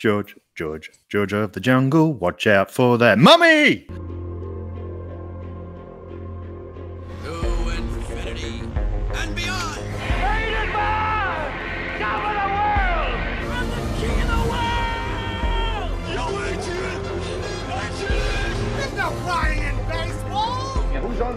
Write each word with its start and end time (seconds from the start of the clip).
George, 0.00 0.34
George, 0.56 0.90
George 1.10 1.34
of 1.34 1.52
the 1.52 1.60
jungle, 1.60 2.14
watch 2.14 2.46
out 2.46 2.70
for 2.70 2.96
that 2.96 3.18
mummy! 3.18 3.86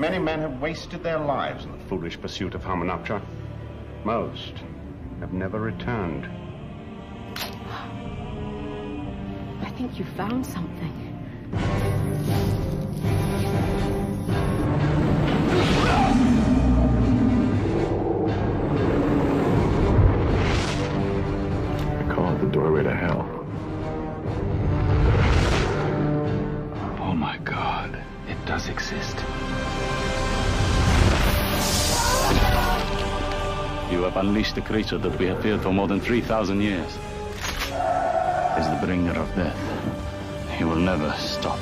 Many 0.00 0.18
men 0.18 0.40
have 0.40 0.62
wasted 0.62 1.02
their 1.02 1.18
lives 1.18 1.66
in 1.66 1.72
the 1.72 1.78
foolish 1.84 2.18
pursuit 2.18 2.54
of 2.54 2.62
Hamunaptra. 2.62 3.20
Most 4.02 4.54
have 5.20 5.34
never 5.34 5.60
returned. 5.60 6.26
I 9.60 9.70
think 9.76 9.98
you 9.98 10.06
found 10.16 10.46
something. 10.46 10.89
The 34.60 34.66
creature 34.66 34.98
that 34.98 35.18
we 35.18 35.26
have 35.26 35.40
feared 35.42 35.60
for 35.62 35.72
more 35.72 35.88
than 35.88 36.00
3,000 36.00 36.60
years. 36.60 36.86
Is 38.58 38.68
the 38.68 38.78
bringer 38.82 39.12
of 39.12 39.34
death. 39.34 39.56
He 40.58 40.64
will 40.64 40.76
never 40.76 41.10
stop. 41.12 41.58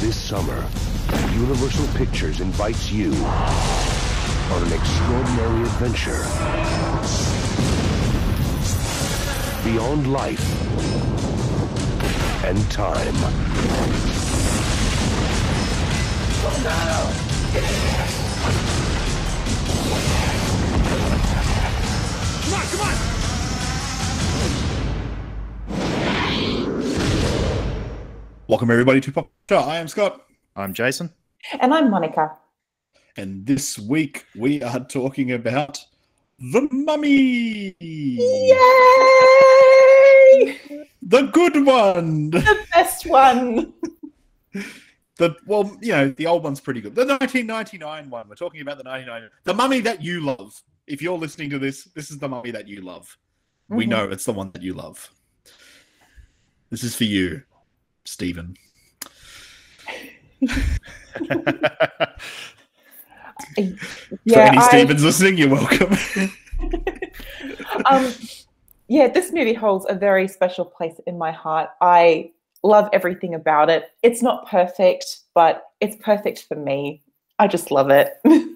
This 0.00 0.20
summer, 0.20 0.64
Universal 1.32 1.88
Pictures 1.96 2.40
invites 2.40 2.92
you 2.92 3.12
on 4.52 4.62
an 4.62 4.72
extraordinary 4.72 5.62
adventure 5.62 6.22
beyond 9.64 10.12
life 10.12 10.44
and 12.44 12.70
time. 12.70 13.14
Come 22.44 22.54
on, 22.54 22.66
come 22.66 22.80
on! 22.80 22.94
Welcome 28.48 28.70
everybody 28.70 29.00
to 29.00 29.10
Pop 29.12 29.30
Culture. 29.48 29.66
I 29.68 29.78
am 29.78 29.88
Scott, 29.88 30.26
I'm 30.54 30.74
Jason. 30.74 31.10
And 31.60 31.72
I'm 31.74 31.90
Monica. 31.90 32.36
and 33.16 33.46
this 33.46 33.78
week 33.78 34.26
we 34.36 34.62
are 34.62 34.80
talking 34.80 35.32
about 35.32 35.78
the 36.38 36.68
Mummy, 36.70 37.74
Yay! 37.80 38.56
the 41.02 41.22
good 41.32 41.64
one. 41.64 42.30
The 42.30 42.58
best 42.72 43.06
one. 43.06 43.72
The 45.16 45.36
well, 45.46 45.76
you 45.80 45.92
know, 45.92 46.08
the 46.08 46.26
old 46.26 46.42
one's 46.42 46.58
pretty 46.58 46.80
good. 46.80 46.96
The 46.96 47.06
1999 47.06 48.10
one. 48.10 48.28
We're 48.28 48.34
talking 48.34 48.62
about 48.62 48.78
the 48.78 48.82
99. 48.82 49.30
The 49.44 49.54
Mummy 49.54 49.78
that 49.82 50.02
you 50.02 50.20
love. 50.22 50.60
If 50.86 51.00
you're 51.00 51.18
listening 51.18 51.50
to 51.50 51.58
this, 51.58 51.84
this 51.84 52.10
is 52.10 52.18
the 52.18 52.28
Mummy 52.28 52.50
that 52.50 52.68
you 52.68 52.80
love. 52.82 53.16
We 53.68 53.86
Mhm. 53.86 53.88
know 53.88 54.04
it's 54.10 54.24
the 54.24 54.32
one 54.32 54.50
that 54.52 54.62
you 54.62 54.74
love. 54.74 55.10
This 56.70 56.84
is 56.84 56.94
for 56.94 57.04
you, 57.04 57.42
Stephen. 58.04 58.56
for 60.46 60.48
Yeah, 64.24 64.48
any 64.48 64.58
I- 64.58 64.68
Stevens 64.68 65.04
listening, 65.04 65.38
you're 65.38 65.48
welcome. 65.50 65.96
um, 67.86 68.14
yeah, 68.88 69.08
this 69.08 69.32
movie 69.32 69.54
holds 69.54 69.86
a 69.88 69.94
very 69.94 70.28
special 70.28 70.64
place 70.64 71.00
in 71.06 71.16
my 71.16 71.32
heart. 71.32 71.70
I 71.80 72.32
love 72.62 72.88
everything 72.92 73.34
about 73.34 73.70
it. 73.70 73.90
It's 74.02 74.22
not 74.22 74.48
perfect, 74.48 75.20
but 75.34 75.64
it's 75.80 75.96
perfect 75.96 76.44
for 76.46 76.56
me. 76.56 77.02
I 77.38 77.46
just 77.46 77.70
love 77.70 77.90
it. 77.90 78.14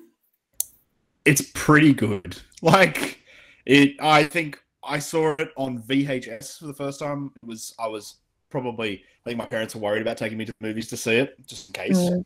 it's 1.24 1.42
pretty 1.54 1.92
good. 1.92 2.38
Like 2.60 3.20
it, 3.66 3.94
I 4.00 4.24
think 4.24 4.60
I 4.82 4.98
saw 4.98 5.36
it 5.38 5.50
on 5.56 5.80
VHS 5.82 6.58
for 6.58 6.66
the 6.66 6.74
first 6.74 6.98
time. 6.98 7.30
It 7.40 7.46
was 7.46 7.72
I 7.78 7.86
was 7.86 8.16
probably 8.50 8.94
I 9.24 9.30
think 9.30 9.38
my 9.38 9.46
parents 9.46 9.76
were 9.76 9.80
worried 9.80 10.02
about 10.02 10.16
taking 10.16 10.36
me 10.38 10.44
to 10.44 10.52
the 10.58 10.66
movies 10.66 10.88
to 10.88 10.96
see 10.96 11.16
it 11.18 11.36
just 11.46 11.68
in 11.68 11.72
case. 11.74 11.96
Mm. 11.98 12.24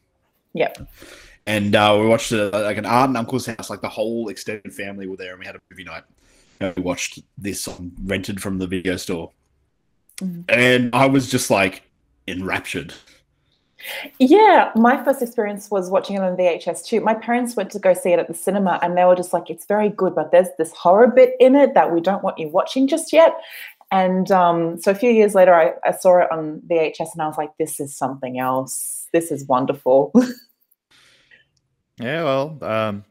Yep. 0.54 0.88
And 1.46 1.74
uh, 1.76 1.98
we 2.00 2.06
watched 2.06 2.32
it 2.32 2.50
like 2.52 2.78
an 2.78 2.86
aunt 2.86 3.08
and 3.08 3.18
uncle's 3.18 3.44
house. 3.44 3.68
Like 3.68 3.82
the 3.82 3.90
whole 3.90 4.28
extended 4.30 4.72
family 4.72 5.06
were 5.06 5.16
there, 5.18 5.32
and 5.32 5.40
we 5.40 5.44
had 5.44 5.56
a 5.56 5.60
movie 5.70 5.84
night. 5.84 6.04
And 6.60 6.74
we 6.76 6.82
watched 6.82 7.18
this 7.36 7.68
on, 7.68 7.92
rented 8.04 8.40
from 8.40 8.58
the 8.58 8.66
video 8.66 8.96
store, 8.96 9.32
Mhm. 10.18 10.44
and 10.48 10.94
I 10.94 11.04
was 11.06 11.30
just 11.30 11.50
like 11.50 11.82
enraptured. 12.26 12.94
Yeah, 14.18 14.70
my 14.76 15.02
first 15.02 15.22
experience 15.22 15.70
was 15.70 15.90
watching 15.90 16.16
it 16.16 16.22
on 16.22 16.36
VHS 16.36 16.84
too. 16.84 17.00
My 17.00 17.14
parents 17.14 17.56
went 17.56 17.70
to 17.72 17.78
go 17.78 17.94
see 17.94 18.12
it 18.12 18.18
at 18.18 18.28
the 18.28 18.34
cinema 18.34 18.78
and 18.82 18.96
they 18.96 19.04
were 19.04 19.16
just 19.16 19.32
like, 19.32 19.50
it's 19.50 19.66
very 19.66 19.88
good, 19.88 20.14
but 20.14 20.30
there's 20.30 20.48
this 20.58 20.72
horror 20.72 21.08
bit 21.08 21.34
in 21.40 21.54
it 21.54 21.74
that 21.74 21.92
we 21.92 22.00
don't 22.00 22.22
want 22.22 22.38
you 22.38 22.48
watching 22.48 22.86
just 22.86 23.12
yet. 23.12 23.34
And 23.90 24.30
um, 24.30 24.80
so 24.80 24.90
a 24.90 24.94
few 24.94 25.10
years 25.10 25.34
later, 25.34 25.54
I, 25.54 25.72
I 25.84 25.92
saw 25.92 26.18
it 26.18 26.32
on 26.32 26.62
VHS 26.66 27.12
and 27.12 27.22
I 27.22 27.26
was 27.26 27.36
like, 27.36 27.50
this 27.58 27.80
is 27.80 27.96
something 27.96 28.38
else. 28.38 29.08
This 29.12 29.30
is 29.30 29.46
wonderful. 29.46 30.12
Yeah, 32.02 32.24
well, 32.24 32.58
um, 32.62 33.04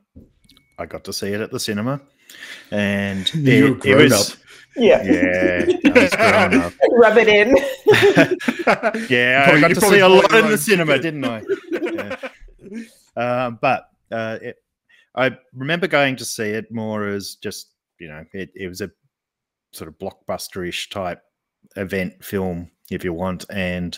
I 0.77 0.85
got 0.85 1.03
to 1.05 1.13
see 1.13 1.29
it 1.29 1.39
at 1.41 1.51
the 1.51 1.59
cinema, 1.59 2.01
and 2.71 3.29
it, 3.33 3.85
it 3.85 3.95
was 3.95 4.31
up. 4.33 4.37
Yeah. 4.75 5.03
yeah, 5.03 5.65
I 5.85 5.99
was 5.99 6.15
grown 6.15 6.61
up. 6.61 6.73
Rub 6.91 7.17
it 7.17 7.27
in. 7.27 7.55
yeah, 9.09 9.45
Probably- 9.45 9.57
I 9.57 9.61
got 9.61 9.69
you 9.69 9.75
to 9.75 9.81
see 9.81 9.99
a 9.99 10.09
lot 10.09 10.33
in 10.33 10.49
the 10.49 10.57
cinema, 10.57 10.99
didn't 10.99 11.25
I? 11.25 11.43
Yeah. 12.63 12.85
Um, 13.17 13.59
but 13.59 13.89
uh, 14.11 14.37
it, 14.41 14.55
I 15.15 15.35
remember 15.53 15.87
going 15.87 16.15
to 16.17 16.23
see 16.25 16.49
it 16.49 16.71
more 16.71 17.07
as 17.07 17.35
just 17.35 17.71
you 18.01 18.07
know, 18.07 18.25
it, 18.33 18.51
it 18.55 18.67
was 18.67 18.81
a 18.81 18.91
sort 19.71 19.87
of 19.87 19.97
blockbuster-ish 19.99 20.89
type 20.89 21.21
event 21.75 22.23
film, 22.23 22.69
if 22.89 23.03
you 23.03 23.13
want. 23.13 23.45
And 23.49 23.97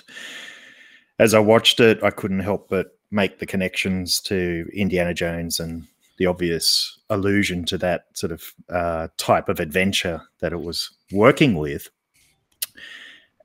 as 1.19 1.33
I 1.33 1.39
watched 1.39 1.79
it, 1.79 2.03
I 2.03 2.11
couldn't 2.11 2.41
help 2.41 2.69
but 2.69 2.87
make 3.11 3.39
the 3.39 3.45
connections 3.45 4.19
to 4.21 4.67
Indiana 4.73 5.13
Jones 5.13 5.59
and 5.59 5.87
the 6.23 6.29
obvious 6.29 6.97
allusion 7.09 7.65
to 7.65 7.77
that 7.77 8.05
sort 8.13 8.31
of 8.31 8.53
uh, 8.69 9.09
type 9.17 9.49
of 9.49 9.59
adventure 9.59 10.21
that 10.39 10.53
it 10.53 10.61
was 10.61 10.89
working 11.11 11.55
with. 11.55 11.89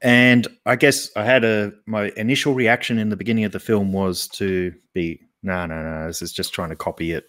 And 0.01 0.47
I 0.65 0.77
guess 0.77 1.11
I 1.17 1.25
had 1.25 1.45
a 1.45 1.73
my 1.87 2.13
initial 2.17 2.55
reaction 2.55 3.01
in 3.01 3.09
the 3.09 3.17
beginning 3.17 3.45
of 3.45 3.51
the 3.51 3.59
film 3.59 3.93
was 3.93 4.29
to 4.29 4.73
be 4.95 5.21
no, 5.43 5.67
no, 5.67 5.83
no, 5.83 6.07
this 6.07 6.23
is 6.23 6.33
just 6.33 6.55
trying 6.55 6.69
to 6.69 6.77
copy 6.77 7.11
it. 7.13 7.25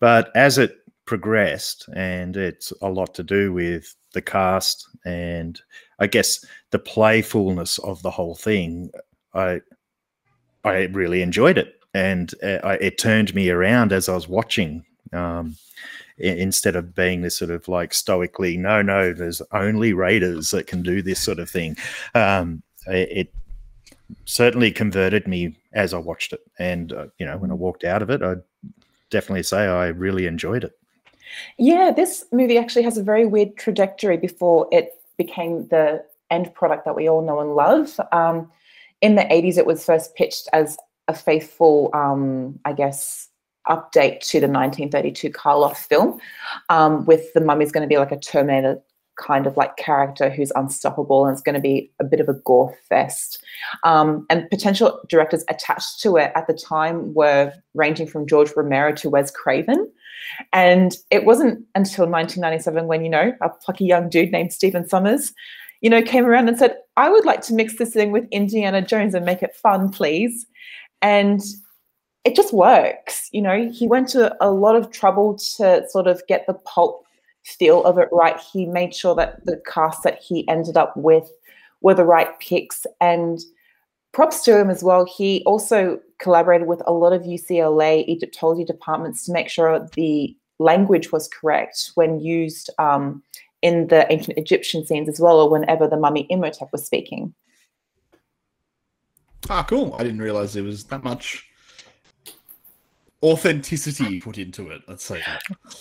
But 0.00 0.30
as 0.34 0.58
it 0.58 0.78
progressed, 1.04 1.88
and 1.94 2.36
it's 2.36 2.72
a 2.82 2.88
lot 2.88 3.14
to 3.14 3.22
do 3.22 3.52
with 3.52 3.94
the 4.14 4.22
cast 4.22 4.84
and 5.04 5.60
I 6.00 6.08
guess 6.08 6.44
the 6.72 6.80
playfulness 6.80 7.78
of 7.78 8.02
the 8.02 8.10
whole 8.10 8.34
thing, 8.34 8.90
I 9.32 9.60
I 10.64 10.86
really 10.86 11.22
enjoyed 11.22 11.56
it, 11.56 11.74
and 11.96 12.34
uh, 12.42 12.58
I, 12.62 12.74
it 12.74 12.98
turned 12.98 13.34
me 13.34 13.48
around 13.48 13.90
as 13.90 14.08
I 14.08 14.14
was 14.14 14.28
watching. 14.28 14.84
Um, 15.12 15.56
instead 16.18 16.76
of 16.76 16.94
being 16.94 17.22
this 17.22 17.36
sort 17.36 17.50
of 17.50 17.68
like 17.68 17.94
stoically, 17.94 18.56
no, 18.56 18.82
no, 18.82 19.12
there's 19.12 19.42
only 19.52 19.92
raiders 19.92 20.50
that 20.50 20.66
can 20.66 20.82
do 20.82 21.00
this 21.00 21.20
sort 21.20 21.38
of 21.38 21.48
thing. 21.48 21.76
Um, 22.14 22.62
it, 22.86 23.08
it 23.10 23.34
certainly 24.26 24.70
converted 24.70 25.26
me 25.26 25.56
as 25.72 25.94
I 25.94 25.98
watched 25.98 26.32
it, 26.34 26.40
and 26.58 26.92
uh, 26.92 27.06
you 27.18 27.24
know, 27.24 27.38
when 27.38 27.50
I 27.50 27.54
walked 27.54 27.84
out 27.84 28.02
of 28.02 28.10
it, 28.10 28.22
I 28.22 28.34
definitely 29.08 29.42
say 29.42 29.66
I 29.66 29.86
really 29.86 30.26
enjoyed 30.26 30.64
it. 30.64 30.78
Yeah, 31.58 31.92
this 31.94 32.26
movie 32.30 32.58
actually 32.58 32.82
has 32.82 32.98
a 32.98 33.02
very 33.02 33.24
weird 33.26 33.56
trajectory 33.56 34.16
before 34.16 34.68
it 34.70 35.00
became 35.16 35.66
the 35.68 36.04
end 36.30 36.52
product 36.54 36.84
that 36.84 36.96
we 36.96 37.08
all 37.08 37.22
know 37.22 37.40
and 37.40 37.54
love. 37.54 37.98
Um, 38.12 38.50
in 39.00 39.14
the 39.14 39.22
80s, 39.22 39.58
it 39.58 39.66
was 39.66 39.84
first 39.84 40.14
pitched 40.14 40.48
as 40.52 40.76
a 41.08 41.14
faithful, 41.14 41.90
um, 41.94 42.58
I 42.64 42.72
guess, 42.72 43.28
update 43.68 44.20
to 44.20 44.40
the 44.40 44.46
1932 44.46 45.30
Karloff 45.30 45.76
film, 45.76 46.20
um, 46.68 47.04
with 47.04 47.32
the 47.34 47.40
mummy's 47.40 47.72
going 47.72 47.82
to 47.82 47.92
be 47.92 47.98
like 47.98 48.12
a 48.12 48.18
Terminator 48.18 48.80
kind 49.16 49.46
of 49.46 49.56
like 49.56 49.76
character 49.76 50.28
who's 50.30 50.52
unstoppable 50.54 51.24
and 51.24 51.32
it's 51.32 51.42
going 51.42 51.54
to 51.54 51.60
be 51.60 51.90
a 52.00 52.04
bit 52.04 52.20
of 52.20 52.28
a 52.28 52.34
gore 52.34 52.76
fest. 52.88 53.42
Um, 53.82 54.26
and 54.30 54.48
potential 54.50 55.00
directors 55.08 55.44
attached 55.48 56.00
to 56.02 56.16
it 56.16 56.32
at 56.34 56.46
the 56.46 56.54
time 56.54 57.14
were 57.14 57.52
ranging 57.74 58.06
from 58.06 58.26
George 58.26 58.52
Romero 58.54 58.92
to 58.92 59.10
Wes 59.10 59.30
Craven. 59.30 59.90
And 60.52 60.96
it 61.10 61.24
wasn't 61.24 61.64
until 61.74 62.06
1997 62.06 62.86
when, 62.86 63.04
you 63.04 63.10
know, 63.10 63.32
a 63.40 63.48
plucky 63.48 63.86
young 63.86 64.08
dude 64.08 64.32
named 64.32 64.52
Stephen 64.52 64.84
Sommers, 64.84 65.32
you 65.80 65.90
know, 65.90 66.02
came 66.02 66.26
around 66.26 66.48
and 66.48 66.58
said, 66.58 66.76
I 66.96 67.10
would 67.10 67.24
like 67.24 67.42
to 67.42 67.54
mix 67.54 67.76
this 67.76 67.92
thing 67.92 68.12
with 68.12 68.26
Indiana 68.30 68.82
Jones 68.82 69.14
and 69.14 69.24
make 69.24 69.42
it 69.42 69.54
fun, 69.54 69.90
please. 69.90 70.46
And 71.06 71.40
it 72.24 72.34
just 72.34 72.52
works. 72.52 73.28
You 73.30 73.40
know, 73.40 73.70
he 73.70 73.86
went 73.86 74.08
to 74.08 74.36
a 74.44 74.50
lot 74.50 74.74
of 74.74 74.90
trouble 74.90 75.38
to 75.56 75.88
sort 75.88 76.08
of 76.08 76.20
get 76.26 76.48
the 76.48 76.54
pulp 76.54 77.04
feel 77.44 77.84
of 77.84 77.96
it 77.96 78.08
right. 78.10 78.40
He 78.40 78.66
made 78.66 78.92
sure 78.92 79.14
that 79.14 79.46
the 79.46 79.62
cast 79.72 80.02
that 80.02 80.18
he 80.20 80.48
ended 80.48 80.76
up 80.76 80.96
with 80.96 81.30
were 81.80 81.94
the 81.94 82.04
right 82.04 82.36
picks. 82.40 82.86
And 83.00 83.38
props 84.12 84.42
to 84.46 84.58
him 84.58 84.68
as 84.68 84.82
well. 84.82 85.04
He 85.04 85.44
also 85.46 86.00
collaborated 86.18 86.66
with 86.66 86.82
a 86.88 86.92
lot 86.92 87.12
of 87.12 87.22
UCLA 87.22 88.04
Egyptology 88.08 88.64
departments 88.64 89.24
to 89.26 89.32
make 89.32 89.48
sure 89.48 89.88
the 89.94 90.36
language 90.58 91.12
was 91.12 91.28
correct 91.28 91.92
when 91.94 92.18
used 92.18 92.68
um, 92.80 93.22
in 93.62 93.86
the 93.86 94.10
ancient 94.12 94.36
Egyptian 94.36 94.84
scenes 94.84 95.08
as 95.08 95.20
well, 95.20 95.38
or 95.38 95.48
whenever 95.48 95.86
the 95.86 95.96
mummy 95.96 96.26
Imhotep 96.30 96.70
was 96.72 96.84
speaking. 96.84 97.32
Ah, 99.48 99.64
cool. 99.64 99.94
I 99.98 100.02
didn't 100.02 100.20
realize 100.20 100.52
there 100.52 100.62
was 100.62 100.84
that 100.84 101.04
much 101.04 101.44
authenticity 103.22 104.20
put 104.22 104.38
into 104.38 104.70
it. 104.70 104.82
Let's 104.88 105.04
say. 105.04 105.22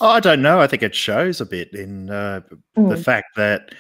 Oh, 0.02 0.10
I 0.10 0.20
don't 0.20 0.42
know. 0.42 0.60
I 0.60 0.68
think 0.68 0.84
it 0.84 0.96
shows 0.96 1.42
a 1.42 1.46
bit 1.46 1.74
in 1.74 2.10
uh, 2.10 2.42
mm. 2.78 2.90
the 2.90 2.98
fact 2.98 3.36
that 3.36 3.74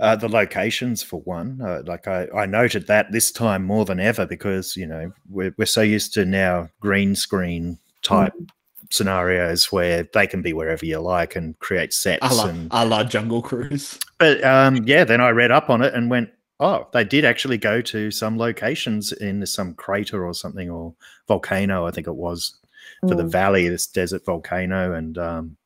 uh, 0.00 0.16
the 0.16 0.28
locations, 0.28 1.02
for 1.02 1.20
one, 1.20 1.60
uh, 1.62 1.82
like 1.86 2.08
I, 2.08 2.26
I 2.34 2.46
noted 2.46 2.86
that 2.88 3.12
this 3.12 3.30
time 3.30 3.64
more 3.64 3.84
than 3.84 4.00
ever 4.00 4.26
because 4.26 4.76
you 4.76 4.86
know 4.86 5.12
we're 5.28 5.54
we're 5.56 5.66
so 5.66 5.82
used 5.82 6.12
to 6.14 6.24
now 6.24 6.68
green 6.80 7.14
screen 7.14 7.78
type 8.02 8.32
mm. 8.34 8.48
scenarios 8.90 9.70
where 9.70 10.08
they 10.12 10.26
can 10.26 10.42
be 10.42 10.52
wherever 10.52 10.84
you 10.84 10.98
like 10.98 11.36
and 11.36 11.58
create 11.60 11.92
sets 11.92 12.26
a 12.28 12.34
la, 12.34 12.46
and 12.46 12.68
a 12.72 12.84
la 12.84 13.04
Jungle 13.04 13.40
Cruise. 13.40 13.98
But 14.18 14.42
um, 14.44 14.84
yeah, 14.84 15.04
then 15.04 15.20
I 15.20 15.30
read 15.30 15.52
up 15.52 15.70
on 15.70 15.80
it 15.80 15.94
and 15.94 16.10
went, 16.10 16.30
oh, 16.64 16.88
they 16.92 17.04
did 17.04 17.26
actually 17.26 17.58
go 17.58 17.82
to 17.82 18.10
some 18.10 18.38
locations 18.38 19.12
in 19.12 19.44
some 19.44 19.74
crater 19.74 20.24
or 20.24 20.32
something 20.32 20.70
or 20.70 20.94
volcano, 21.28 21.86
I 21.86 21.90
think 21.90 22.06
it 22.06 22.16
was 22.16 22.58
for 23.02 23.14
mm. 23.14 23.18
the 23.18 23.26
valley, 23.26 23.68
this 23.68 23.86
desert 23.86 24.24
volcano, 24.24 24.94
and 24.94 25.18
um, 25.18 25.56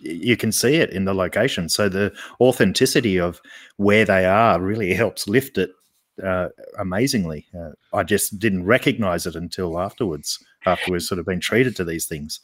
you 0.00 0.36
can 0.36 0.52
see 0.52 0.76
it 0.76 0.90
in 0.90 1.06
the 1.06 1.14
location. 1.14 1.70
So 1.70 1.88
the 1.88 2.14
authenticity 2.42 3.18
of 3.18 3.40
where 3.78 4.04
they 4.04 4.26
are 4.26 4.60
really 4.60 4.92
helps 5.02 5.26
lift 5.28 5.56
it 5.56 5.70
uh, 6.22 6.48
amazingly. 6.78 7.46
Uh, 7.58 7.70
I 7.94 8.02
just 8.02 8.38
didn't 8.38 8.66
recognize 8.66 9.26
it 9.26 9.34
until 9.34 9.80
afterwards, 9.80 10.38
after 10.66 10.92
we've 10.92 11.02
sort 11.02 11.20
of 11.20 11.24
been 11.24 11.40
treated 11.40 11.74
to 11.76 11.84
these 11.84 12.06
things. 12.06 12.40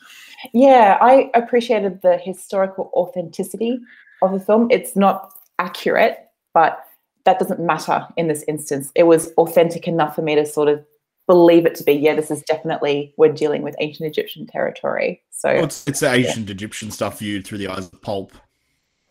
Yeah, 0.55 0.97
I 1.03 1.31
appreciated 1.35 2.01
the 2.01 2.17
historical 2.17 2.91
authenticity 2.95 3.79
of 4.23 4.33
the 4.33 4.41
film. 4.41 4.69
It's 4.71 4.97
not 4.97 5.35
accurate, 5.59 6.19
but 6.55 6.83
that 7.25 7.39
doesn't 7.39 7.61
matter 7.61 8.07
in 8.17 8.29
this 8.29 8.45
instance. 8.47 8.91
It 8.95 9.05
was 9.05 9.33
authentic 9.39 9.89
enough 9.89 10.15
for 10.15 10.23
me 10.23 10.35
to 10.35 10.45
sort 10.47 10.69
of 10.69 10.85
believe 11.27 11.65
it 11.65 11.75
to 11.77 11.85
be, 11.85 11.93
yeah, 11.93 12.15
this 12.15 12.31
is 12.31 12.43
definitely 12.43 13.15
we're 13.17 13.33
dealing 13.33 13.63
with 13.63 13.75
ancient 13.81 14.07
Egyptian 14.09 14.47
territory. 14.47 15.23
So 15.31 15.55
well, 15.55 15.65
it's, 15.65 15.87
it's 15.87 16.01
the 16.01 16.13
ancient 16.13 16.49
yeah. 16.49 16.53
Egyptian 16.53 16.91
stuff 16.91 17.19
viewed 17.19 17.47
through 17.47 17.59
the 17.59 17.69
eyes 17.69 17.87
of 17.93 18.03
pulp. 18.03 18.33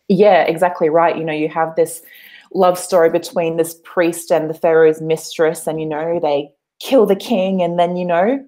Yeah, 0.08 0.42
exactly 0.42 0.88
right. 0.88 1.16
You 1.16 1.24
know, 1.24 1.32
you 1.32 1.48
have 1.48 1.74
this 1.76 2.02
love 2.52 2.78
story 2.78 3.10
between 3.10 3.56
this 3.56 3.80
priest 3.84 4.30
and 4.30 4.48
the 4.48 4.54
pharaoh's 4.54 5.00
mistress, 5.00 5.66
and 5.66 5.80
you 5.80 5.86
know 5.86 6.20
they 6.20 6.50
kill 6.80 7.06
the 7.06 7.16
king, 7.16 7.62
and 7.62 7.78
then 7.78 7.96
you 7.96 8.04
know 8.04 8.44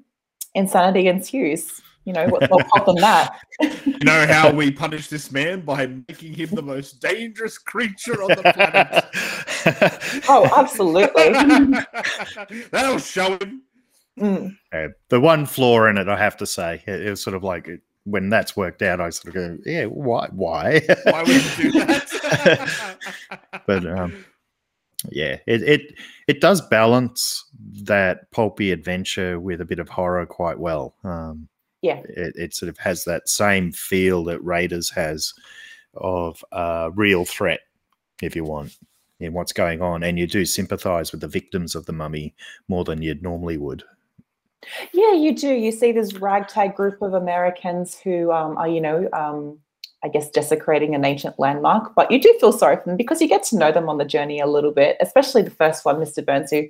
insanity 0.55 1.09
ensues. 1.09 1.81
You 2.05 2.13
know 2.13 2.29
what's 2.29 2.49
more 2.49 2.63
pulp 2.73 2.87
than 2.87 2.97
that? 2.97 3.41
you 3.61 3.99
know 4.05 4.27
how 4.29 4.53
we 4.55 4.71
punish 4.71 5.09
this 5.09 5.33
man 5.33 5.63
by 5.63 5.87
making 5.87 6.35
him 6.35 6.51
the 6.53 6.63
most 6.63 7.01
dangerous 7.01 7.59
creature 7.59 8.23
on 8.23 8.29
the 8.29 8.53
planet. 8.53 9.05
oh, 10.29 10.49
absolutely. 10.57 11.33
That'll 12.71 12.99
show 12.99 13.37
him. 13.39 13.63
Mm. 14.19 14.57
Uh, 14.73 14.89
the 15.09 15.21
one 15.21 15.45
flaw 15.45 15.87
in 15.87 15.99
it, 15.99 16.09
I 16.09 16.17
have 16.17 16.37
to 16.39 16.47
say, 16.47 16.83
it, 16.87 17.03
it 17.03 17.11
was 17.11 17.23
sort 17.23 17.37
of 17.37 17.43
like 17.43 17.69
when 18.05 18.31
that's 18.31 18.57
worked 18.57 18.83
out, 18.83 19.01
I 19.01 19.11
sort 19.11 19.29
of 19.29 19.35
go, 19.35 19.59
yeah, 19.67 19.85
why? 19.87 20.29
Why? 20.31 20.81
why 21.05 21.23
would 21.23 21.59
you 21.59 21.73
do 21.73 21.73
that? 21.81 22.97
but 23.67 23.87
um, 23.87 24.25
yeah, 25.11 25.39
it, 25.47 25.63
it 25.63 25.95
it 26.29 26.41
does 26.41 26.61
balance 26.61 27.45
that 27.83 28.31
pulpy 28.31 28.71
adventure 28.71 29.41
with 29.41 29.61
a 29.61 29.65
bit 29.65 29.81
of 29.81 29.89
horror 29.89 30.25
quite 30.25 30.59
well. 30.59 30.95
Um, 31.05 31.49
yeah, 31.83 32.01
it, 32.09 32.35
it 32.37 32.55
sort 32.55 32.71
of 32.71 32.79
has 32.79 33.05
that 33.05 33.29
same 33.29 33.73
feel 33.73 34.25
that 34.25 34.43
Raiders 34.43 34.89
has 34.91 35.35
of 35.95 36.45
a 36.53 36.91
real 36.95 37.25
threat, 37.25 37.61
if 38.23 38.37
you 38.37 38.45
want, 38.45 38.77
in 39.21 39.33
what's 39.33 39.53
going 39.53 39.83
on, 39.83 40.03
and 40.03 40.19
you 40.19 40.27
do 40.27 40.45
sympathise 40.45 41.13
with 41.13 41.21
the 41.21 41.29
victims 41.29 41.75
of 41.75 41.87
the 41.87 41.93
mummy 41.93 42.35
more 42.69 42.85
than 42.85 43.03
you'd 43.03 43.23
normally 43.23 43.57
would. 43.57 43.83
Yeah, 44.93 45.13
you 45.13 45.35
do. 45.35 45.49
You 45.49 45.73
see 45.73 45.93
this 45.93 46.15
ragtag 46.15 46.75
group 46.75 47.01
of 47.03 47.15
Americans 47.15 47.99
who 47.99 48.33
um, 48.33 48.57
are, 48.59 48.69
you 48.69 48.81
know, 48.81 49.09
um, 49.13 49.59
I 50.05 50.09
guess 50.09 50.31
desecrating 50.31 50.95
an 50.95 51.05
ancient 51.05 51.39
landmark, 51.39 51.95
but 51.95 52.11
you 52.11 52.21
do 52.21 52.37
feel 52.41 52.53
sorry 52.53 52.77
for 52.77 52.85
them 52.85 52.97
because 52.97 53.21
you 53.21 53.29
get 53.29 53.43
to 53.45 53.57
know 53.57 53.73
them 53.73 53.89
on 53.89 53.99
the 53.99 54.05
journey 54.05 54.41
a 54.41 54.47
little 54.47 54.73
bit, 54.73 54.97
especially 55.01 55.43
the 55.43 55.51
first 55.51 55.85
one, 55.85 55.97
Mr. 55.97 56.25
Burns, 56.25 56.51
who 56.51 56.65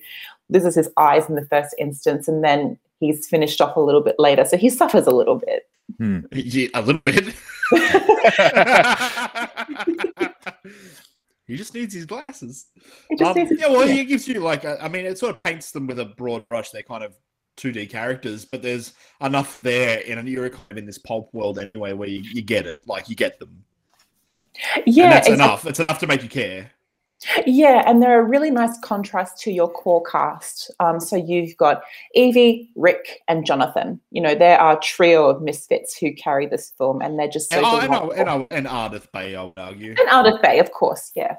loses 0.48 0.75
his 0.75 0.88
eyes 0.96 1.28
in 1.28 1.34
the 1.34 1.46
first 1.46 1.75
instance 1.78 2.28
and 2.28 2.44
then 2.44 2.78
he's 3.00 3.26
finished 3.26 3.60
off 3.60 3.76
a 3.76 3.81
little 3.81 4.00
bit 4.00 4.16
later. 4.19 4.44
So 4.44 4.56
he 4.56 4.70
suffers 4.70 5.06
a 5.06 5.10
little 5.10 5.37
bit. 5.37 5.69
Hmm. 5.98 6.20
Yeah, 6.32 6.69
a 6.75 6.82
little 6.82 7.02
bit. 7.04 7.34
he 11.46 11.56
just 11.56 11.74
needs 11.74 11.94
his 11.94 12.06
glasses. 12.06 12.67
Um, 13.24 13.36
yeah, 13.36 13.69
well, 13.69 13.86
he 13.86 14.05
gives 14.05 14.26
you 14.26 14.41
like, 14.41 14.65
a, 14.65 14.82
I 14.82 14.88
mean, 14.88 15.06
it 15.06 15.19
sort 15.19 15.34
of 15.34 15.43
paints 15.43 15.70
them 15.70 15.86
with 15.86 16.00
a 16.00 16.05
broad 16.05 16.48
brush. 16.48 16.70
They're 16.70 16.82
kind 16.82 17.05
of 17.05 17.15
2D 17.56 17.88
characters, 17.88 18.44
but 18.44 18.62
there's 18.62 18.94
enough 19.20 19.60
there 19.60 20.00
in 20.00 20.19
an 20.19 20.26
era 20.29 20.50
kind 20.50 20.67
of 20.70 20.79
in 20.79 20.86
this 20.86 20.98
pulp 20.98 21.32
world 21.32 21.58
anyway 21.58 21.93
where 21.93 22.08
you, 22.08 22.20
you 22.20 22.43
get 22.43 22.67
it, 22.67 22.82
like 22.86 23.08
you 23.08 23.17
get 23.17 23.38
them. 23.38 23.65
Yeah, 24.86 25.05
and 25.05 25.12
that's 25.12 25.29
exactly. 25.29 25.34
enough. 25.34 25.67
It's 25.67 25.81
enough 25.81 25.98
to 26.00 26.06
make 26.06 26.22
you 26.22 26.29
care. 26.29 26.70
Yeah, 27.46 27.82
and 27.87 28.03
they're 28.03 28.20
a 28.20 28.25
really 28.25 28.51
nice 28.51 28.79
contrast 28.81 29.39
to 29.43 29.51
your 29.51 29.70
core 29.70 30.03
cast. 30.03 30.70
Um, 30.81 31.01
so 31.01 31.17
you've 31.17 31.56
got 31.56 31.82
Evie, 32.15 32.70
Rick, 32.77 33.23
and 33.27 33.46
Jonathan. 33.46 34.01
You 34.11 34.20
know, 34.20 34.35
there 34.35 34.61
are 34.61 34.77
a 34.77 34.81
trio 34.81 35.27
of 35.29 35.41
misfits 35.41 35.96
who 35.96 36.13
carry 36.13 36.46
this 36.46 36.73
film, 36.77 37.01
and 37.01 37.19
they're 37.19 37.29
just 37.29 37.51
so 37.51 37.56
and, 37.56 37.94
oh, 37.94 38.11
and, 38.11 38.29
and, 38.29 38.46
and 38.51 38.67
Ardeth 38.67 39.11
Bay, 39.13 39.35
I 39.35 39.44
would 39.44 39.55
argue. 39.56 39.94
And 39.99 40.08
Ardeth 40.08 40.43
Bay, 40.43 40.58
of 40.58 40.73
course, 40.73 41.11
yeah. 41.15 41.37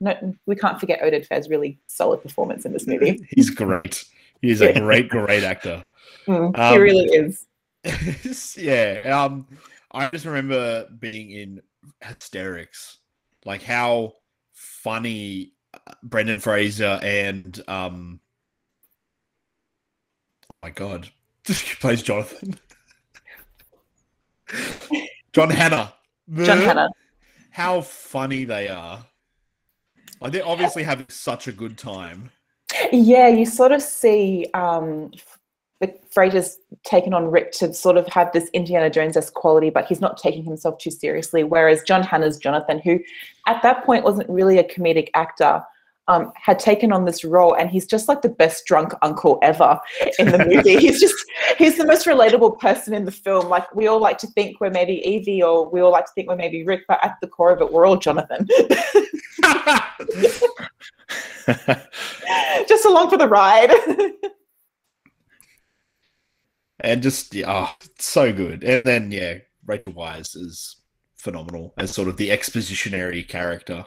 No, 0.00 0.36
we 0.46 0.56
can't 0.56 0.80
forget 0.80 1.00
Oded 1.00 1.26
Fehr's 1.26 1.48
really 1.48 1.78
solid 1.86 2.20
performance 2.20 2.64
in 2.64 2.72
this 2.72 2.86
movie. 2.86 3.26
He's 3.30 3.50
great. 3.50 4.04
He's 4.42 4.60
a 4.60 4.78
great, 4.78 5.08
great 5.08 5.44
actor. 5.44 5.82
Mm, 6.26 6.58
um, 6.58 6.72
he 6.72 6.78
really 6.78 7.04
is. 7.04 8.56
yeah. 8.56 9.00
Um, 9.24 9.46
I 9.92 10.08
just 10.08 10.24
remember 10.24 10.86
being 10.98 11.32
in 11.32 11.60
hysterics, 12.00 12.98
like 13.44 13.62
how 13.62 14.14
funny 14.84 15.52
uh, 15.72 15.94
Brendan 16.02 16.38
Fraser 16.40 17.00
and 17.02 17.60
um, 17.66 18.20
oh 20.52 20.56
my 20.62 20.70
god, 20.70 21.08
plays 21.80 22.02
Jonathan. 22.02 22.56
John 25.32 25.50
Hannah. 25.50 25.94
John 26.32 26.58
Hannah. 26.58 26.90
How 27.50 27.80
funny 27.80 28.44
they 28.44 28.68
are. 28.68 29.04
Like 30.20 30.32
they're 30.32 30.46
obviously 30.46 30.82
having 30.82 31.06
such 31.08 31.48
a 31.48 31.52
good 31.52 31.78
time. 31.78 32.30
Yeah, 32.92 33.28
you 33.28 33.46
sort 33.46 33.72
of 33.72 33.82
see 33.82 34.46
um, 34.54 35.12
Fraser's 36.10 36.58
taken 36.84 37.12
on 37.12 37.30
Rick 37.30 37.50
to 37.52 37.74
sort 37.74 37.96
of 37.96 38.06
have 38.08 38.32
this 38.32 38.48
Indiana 38.52 38.88
Jones 38.88 39.16
esque 39.16 39.34
quality, 39.34 39.70
but 39.70 39.86
he's 39.86 40.00
not 40.00 40.16
taking 40.16 40.44
himself 40.44 40.78
too 40.78 40.90
seriously. 40.90 41.42
Whereas 41.42 41.82
John 41.82 42.02
Hannah's 42.02 42.38
Jonathan, 42.38 42.78
who 42.78 43.00
at 43.46 43.60
that 43.62 43.84
point 43.84 44.04
wasn't 44.04 44.30
really 44.30 44.58
a 44.58 44.64
comedic 44.64 45.08
actor, 45.14 45.62
um, 46.06 46.32
had 46.36 46.58
taken 46.58 46.92
on 46.92 47.06
this 47.06 47.24
role, 47.24 47.56
and 47.56 47.70
he's 47.70 47.86
just 47.86 48.08
like 48.08 48.22
the 48.22 48.28
best 48.28 48.66
drunk 48.66 48.92
uncle 49.02 49.38
ever 49.42 49.80
in 50.18 50.30
the 50.30 50.38
movie. 50.38 50.76
he's 50.80 51.00
just 51.00 51.16
he's 51.56 51.78
the 51.78 51.86
most 51.86 52.06
relatable 52.06 52.58
person 52.58 52.92
in 52.94 53.04
the 53.06 53.10
film. 53.10 53.48
Like 53.48 53.74
we 53.74 53.86
all 53.86 54.00
like 54.00 54.18
to 54.18 54.26
think 54.28 54.60
we're 54.60 54.70
maybe 54.70 55.06
Evie, 55.08 55.42
or 55.42 55.68
we 55.68 55.80
all 55.80 55.90
like 55.92 56.04
to 56.06 56.12
think 56.14 56.28
we're 56.28 56.36
maybe 56.36 56.62
Rick, 56.64 56.82
but 56.86 57.02
at 57.02 57.16
the 57.20 57.26
core 57.26 57.52
of 57.52 57.60
it, 57.62 57.72
we're 57.72 57.86
all 57.86 57.96
Jonathan. 57.96 58.46
just 62.68 62.84
along 62.84 63.10
for 63.10 63.16
the 63.18 63.28
ride. 63.28 63.72
And 66.80 67.02
just 67.02 67.34
yeah, 67.34 67.46
oh, 67.48 67.86
so 67.98 68.32
good. 68.32 68.64
And 68.64 68.84
then 68.84 69.12
yeah, 69.12 69.38
Rachel 69.66 69.92
Weisz 69.92 70.36
is 70.36 70.76
phenomenal 71.16 71.72
as 71.78 71.92
sort 71.92 72.08
of 72.08 72.16
the 72.16 72.30
expositionary 72.30 73.26
character. 73.26 73.86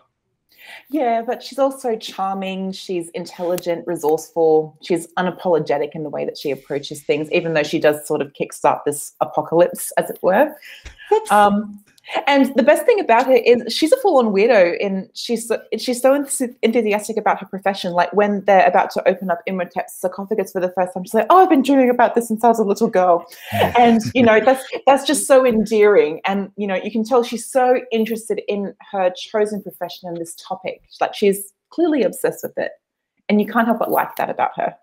Yeah, 0.89 1.22
but 1.25 1.44
she's 1.44 1.60
also 1.60 1.96
charming. 1.96 2.72
She's 2.72 3.10
intelligent, 3.10 3.88
resourceful. 3.88 4.77
She's 4.82 5.08
unapologetic 5.13 5.91
in 5.94 6.03
the 6.03 6.10
way 6.10 6.25
that 6.25 6.38
she 6.38 6.51
approaches 6.51 7.03
things, 7.03 7.32
even 7.32 7.53
though 7.53 7.63
she 7.63 7.79
does 7.79 8.06
sort 8.08 8.22
of 8.22 8.34
kickstart 8.34 8.84
this 8.86 9.13
apocalypse, 9.22 9.91
as 9.98 10.10
it 10.10 10.20
were. 10.22 10.53
Um, 11.32 11.84
and 12.25 12.53
the 12.55 12.63
best 12.63 12.85
thing 12.85 12.99
about 12.99 13.25
her 13.25 13.35
is 13.35 13.73
she's 13.73 13.91
a 13.91 13.97
full-on 13.97 14.33
weirdo, 14.33 14.77
and 14.83 15.09
she's 15.13 15.47
so, 15.47 15.61
she's 15.77 16.01
so 16.01 16.13
enthusiastic 16.61 17.17
about 17.17 17.39
her 17.39 17.45
profession. 17.45 17.93
Like 17.93 18.11
when 18.13 18.43
they're 18.45 18.65
about 18.65 18.91
to 18.91 19.07
open 19.07 19.29
up 19.29 19.39
Imhotep's 19.47 19.99
sarcophagus 19.99 20.51
for 20.51 20.61
the 20.61 20.71
first 20.71 20.93
time, 20.93 21.03
she's 21.03 21.13
like, 21.13 21.27
"Oh, 21.29 21.43
I've 21.43 21.49
been 21.49 21.63
dreaming 21.63 21.89
about 21.89 22.15
this 22.15 22.27
since 22.27 22.43
I 22.43 22.47
was 22.47 22.59
a 22.59 22.63
little 22.63 22.87
girl," 22.87 23.25
and 23.51 24.01
you 24.13 24.23
know 24.23 24.39
that's 24.39 24.63
that's 24.85 25.05
just 25.05 25.27
so 25.27 25.45
endearing. 25.45 26.21
And 26.25 26.51
you 26.55 26.67
know 26.67 26.75
you 26.75 26.91
can 26.91 27.03
tell 27.03 27.23
she's 27.23 27.45
so 27.45 27.81
interested 27.91 28.41
in 28.47 28.73
her 28.91 29.11
chosen 29.15 29.61
profession 29.61 30.07
and 30.07 30.17
this 30.17 30.35
topic. 30.35 30.83
Like 31.01 31.13
she's 31.13 31.53
clearly 31.69 32.03
obsessed 32.03 32.43
with 32.43 32.57
it, 32.57 32.71
and 33.27 33.41
you 33.41 33.47
can't 33.47 33.67
help 33.67 33.79
but 33.79 33.91
like 33.91 34.15
that 34.15 34.29
about 34.29 34.51
her. 34.55 34.75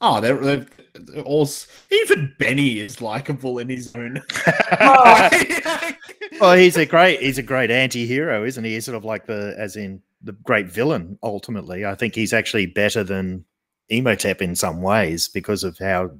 Oh, 0.00 0.20
they're, 0.20 0.36
they're, 0.36 0.66
they're 0.94 1.22
all. 1.24 1.48
Even 1.90 2.34
Benny 2.38 2.78
is 2.78 3.00
likable 3.00 3.58
in 3.58 3.68
his 3.68 3.94
own. 3.94 4.22
oh. 4.80 5.92
well, 6.40 6.56
he's 6.56 6.76
a 6.76 6.86
great 6.86 7.20
he's 7.20 7.38
a 7.38 7.42
great 7.42 7.70
anti-hero, 7.70 8.44
isn't 8.44 8.64
he? 8.64 8.74
He's 8.74 8.84
sort 8.84 8.96
of 8.96 9.04
like 9.04 9.26
the 9.26 9.54
as 9.58 9.76
in 9.76 10.02
the 10.22 10.32
great 10.32 10.66
villain. 10.66 11.18
Ultimately, 11.22 11.84
I 11.84 11.94
think 11.94 12.14
he's 12.14 12.32
actually 12.32 12.66
better 12.66 13.02
than 13.02 13.44
Imhotep 13.88 14.42
in 14.42 14.54
some 14.54 14.82
ways 14.82 15.28
because 15.28 15.64
of 15.64 15.78
how 15.78 16.10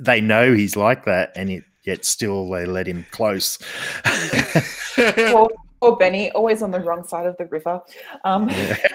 they 0.00 0.20
know 0.20 0.52
he's 0.52 0.76
like 0.76 1.04
that, 1.04 1.32
and 1.36 1.50
it, 1.50 1.64
yet 1.84 2.04
still 2.04 2.50
they 2.50 2.66
let 2.66 2.86
him 2.86 3.06
close. 3.10 3.58
poor, 4.94 5.48
poor 5.82 5.96
Benny, 5.96 6.30
always 6.30 6.62
on 6.62 6.70
the 6.70 6.78
wrong 6.78 7.04
side 7.06 7.26
of 7.26 7.36
the 7.38 7.46
river. 7.46 7.80
Um, 8.24 8.46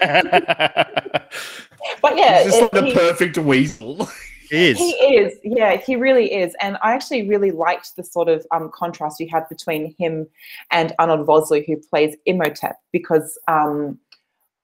but 2.02 2.16
yeah, 2.16 2.42
He's 2.42 2.52
just 2.52 2.62
like 2.62 2.72
it- 2.72 2.72
the 2.72 2.84
he- 2.86 2.94
perfect 2.94 3.38
weasel. 3.38 4.08
He 4.50 4.68
is. 4.70 4.78
He 4.78 4.92
is, 4.92 5.38
yeah, 5.44 5.76
he 5.76 5.94
really 5.94 6.32
is. 6.32 6.56
And 6.62 6.78
I 6.82 6.94
actually 6.94 7.28
really 7.28 7.50
liked 7.50 7.96
the 7.96 8.02
sort 8.02 8.30
of 8.30 8.46
um, 8.50 8.70
contrast 8.74 9.20
you 9.20 9.28
had 9.30 9.46
between 9.50 9.94
him 9.98 10.26
and 10.70 10.94
Arnold 10.98 11.26
Vosloo, 11.26 11.62
who 11.66 11.76
plays 11.76 12.16
Imhotep, 12.24 12.76
because 12.90 13.38
um, 13.46 13.98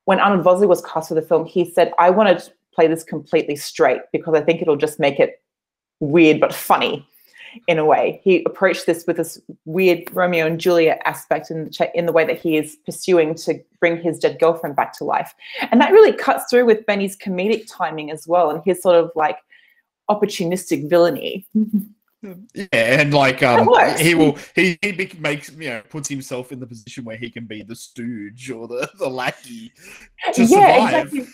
when 0.07 0.21
Arnold 0.21 0.43
Vosloo 0.43 0.69
was 0.69 0.81
cast 0.81 1.09
for 1.09 1.15
the 1.15 1.21
film, 1.21 1.45
he 1.45 1.71
said, 1.71 1.93
I 1.99 2.09
want 2.09 2.39
to 2.39 2.51
play 2.75 2.87
this 2.87 3.05
completely 3.05 3.57
straight 3.57 4.01
because 4.11 4.33
I 4.33 4.41
think 4.41 4.63
it'll 4.63 4.77
just 4.77 4.99
make 4.99 5.21
it 5.21 5.43
weird 6.01 6.41
but 6.41 6.55
funny 6.55 7.07
in 7.67 7.79
a 7.79 7.85
way. 7.85 8.21
He 8.25 8.43
approached 8.45 8.87
this 8.87 9.05
with 9.07 9.17
this 9.17 9.41
weird 9.65 10.05
Romeo 10.13 10.47
and 10.47 10.61
Juliet 10.61 11.01
aspect 11.05 11.51
in 11.51 11.65
the, 11.65 11.91
in 11.95 12.07
the 12.07 12.13
way 12.13 12.25
that 12.25 12.39
he 12.39 12.57
is 12.57 12.77
pursuing 12.85 13.35
to 13.37 13.61
bring 13.81 14.01
his 14.01 14.19
dead 14.19 14.39
girlfriend 14.39 14.77
back 14.77 14.93
to 14.99 15.05
life. 15.05 15.35
And 15.71 15.81
that 15.81 15.93
really 15.93 16.13
cuts 16.13 16.45
through 16.51 16.67
with 16.67 16.87
Benny's 16.87 17.17
comedic 17.17 17.65
timing 17.69 18.11
as 18.11 18.27
well 18.27 18.51
and 18.51 18.63
his 18.65 18.83
sort 18.83 18.97
of 18.97 19.11
like 19.15 19.39
opportunistic 20.11 20.89
villainy. 20.89 21.47
Yeah, 22.55 22.67
and 22.73 23.13
like 23.13 23.43
um, 23.43 23.69
he 23.99 24.15
will 24.15 24.39
he 24.55 24.79
he 24.81 25.11
makes 25.19 25.51
you 25.53 25.71
know 25.71 25.83
puts 25.91 26.09
himself 26.09 26.53
in 26.53 26.61
the 26.61 26.67
position 26.67 27.05
where 27.05 27.17
he 27.17 27.31
can 27.31 27.45
be 27.47 27.63
the 27.63 27.75
stooge 27.77 28.51
or 28.51 28.67
the 28.67 28.89
the 28.99 29.09
lackey 29.09 29.73
to 30.33 30.45
yeah, 30.45 30.75
survive. 30.75 31.07
exactly. 31.07 31.27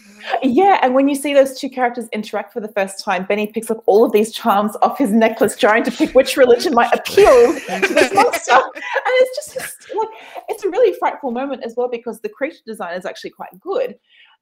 Yeah, 0.42 0.80
and 0.82 0.94
when 0.94 1.08
you 1.08 1.14
see 1.14 1.32
those 1.32 1.58
two 1.58 1.70
characters 1.70 2.08
interact 2.12 2.52
for 2.52 2.60
the 2.60 2.68
first 2.68 3.04
time, 3.04 3.24
Benny 3.24 3.46
picks 3.46 3.70
up 3.70 3.82
all 3.86 4.04
of 4.04 4.12
these 4.12 4.32
charms 4.32 4.76
off 4.82 4.98
his 4.98 5.12
necklace, 5.12 5.56
trying 5.56 5.84
to 5.84 5.90
pick 5.90 6.14
which 6.14 6.36
religion 6.36 6.74
might 6.74 6.92
appeal 6.92 7.52
to 7.54 7.94
this 7.94 8.12
monster. 8.12 8.52
And 8.52 9.14
it's 9.20 9.54
just 9.54 9.94
like 9.94 10.08
it's 10.48 10.64
a 10.64 10.70
really 10.70 10.96
frightful 10.98 11.30
moment 11.30 11.62
as 11.62 11.74
well 11.76 11.88
because 11.88 12.20
the 12.20 12.28
creature 12.28 12.62
design 12.66 12.96
is 12.96 13.06
actually 13.06 13.30
quite 13.30 13.58
good. 13.60 13.96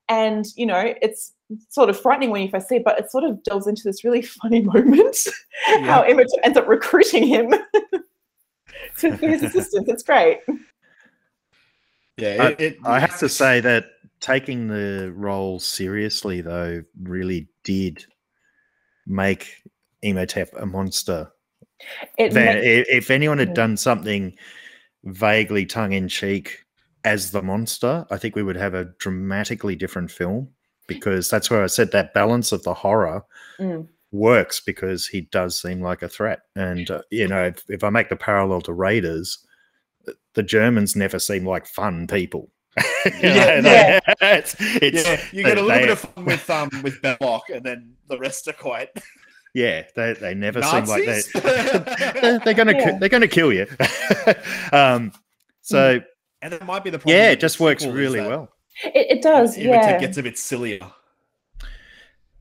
And 0.08 0.46
you 0.56 0.66
know, 0.66 0.94
it's 1.02 1.32
sort 1.68 1.90
of 1.90 2.00
frightening 2.00 2.30
when 2.30 2.42
you 2.42 2.48
first 2.50 2.68
see 2.68 2.76
it, 2.76 2.84
but 2.84 2.98
it 2.98 3.10
sort 3.10 3.24
of 3.24 3.42
delves 3.42 3.66
into 3.66 3.82
this 3.84 4.04
really 4.04 4.22
funny 4.22 4.60
moment 4.74 5.16
how 5.64 6.02
Emmett 6.02 6.28
ends 6.42 6.56
up 6.58 6.66
recruiting 6.68 7.26
him 7.26 7.52
to 8.98 9.16
be 9.16 9.26
his 9.28 9.42
assistant. 9.42 9.88
It's 9.88 10.02
great. 10.02 10.38
Yeah, 12.16 12.36
I, 12.40 12.46
it, 12.48 12.60
it, 12.60 12.76
I 12.84 12.98
have 13.00 13.18
to 13.20 13.28
say 13.28 13.60
that 13.60 13.86
taking 14.20 14.66
the 14.68 15.12
role 15.14 15.60
seriously, 15.60 16.40
though, 16.40 16.82
really 17.02 17.48
did 17.64 18.04
make 19.06 19.54
Imhotep 20.02 20.50
a 20.58 20.66
monster. 20.66 21.30
It 22.18 22.32
That 22.32 22.56
ma- 22.56 22.60
i- 22.60 22.84
if 22.88 23.10
anyone 23.10 23.38
had 23.38 23.54
done 23.54 23.76
something 23.76 24.34
vaguely 25.04 25.64
tongue 25.64 25.92
in 25.92 26.08
cheek 26.08 26.64
as 27.04 27.30
the 27.30 27.42
monster, 27.42 28.06
I 28.10 28.16
think 28.16 28.34
we 28.36 28.42
would 28.42 28.56
have 28.56 28.74
a 28.74 28.86
dramatically 28.98 29.76
different 29.76 30.10
film 30.10 30.48
because 30.86 31.28
that's 31.30 31.50
where 31.50 31.62
I 31.62 31.66
said 31.66 31.92
that 31.92 32.14
balance 32.14 32.52
of 32.52 32.62
the 32.64 32.74
horror 32.74 33.24
Mm. 33.60 33.88
works 34.12 34.60
because 34.60 35.06
he 35.06 35.22
does 35.22 35.60
seem 35.60 35.80
like 35.82 36.02
a 36.02 36.08
threat. 36.08 36.40
And, 36.56 36.90
uh, 36.90 37.02
you 37.10 37.26
know, 37.28 37.44
if, 37.46 37.62
if 37.68 37.84
I 37.84 37.90
make 37.90 38.08
the 38.08 38.16
parallel 38.16 38.60
to 38.62 38.72
Raiders, 38.72 39.44
the 40.34 40.42
Germans 40.42 40.94
never 40.96 41.18
seem 41.18 41.44
like 41.46 41.66
fun 41.66 42.06
people. 42.06 42.50
Yeah, 43.04 43.60
They- 43.60 43.70
yeah. 43.70 44.00
it's, 44.20 44.54
it's, 44.58 45.04
yeah, 45.06 45.20
you 45.32 45.42
get 45.44 45.58
a 45.58 45.62
little 45.62 45.68
they- 45.68 45.80
bit 45.80 45.90
of 45.90 45.98
fun 46.00 46.24
with 46.24 46.50
um 46.50 46.70
with 46.82 47.00
Belloq, 47.02 47.40
and 47.54 47.64
then 47.64 47.94
the 48.08 48.18
rest 48.18 48.46
are 48.48 48.52
quite 48.52 48.90
yeah, 49.54 49.82
they, 49.96 50.12
they 50.12 50.34
never 50.34 50.62
seem 50.62 50.84
like 50.84 51.04
they 51.06 51.22
they're, 52.20 52.38
they're 52.44 52.54
gonna 52.54 52.72
Yeah. 52.78 52.98
they're 52.98 53.08
gonna 53.08 53.26
kill 53.28 53.52
you. 53.52 53.66
um, 54.72 55.12
so 55.62 56.00
and 56.42 56.52
that 56.52 56.64
might 56.66 56.84
be 56.84 56.90
the 56.90 56.98
problem. 56.98 57.16
yeah, 57.16 57.30
it 57.30 57.40
just 57.40 57.60
works 57.60 57.82
sequel, 57.82 57.96
really 57.96 58.20
well. 58.20 58.50
It, 58.84 59.18
it 59.18 59.22
does, 59.22 59.56
Imhotep 59.56 59.82
yeah. 59.82 59.98
gets 59.98 60.18
a 60.18 60.22
bit 60.22 60.38
sillier. 60.38 60.80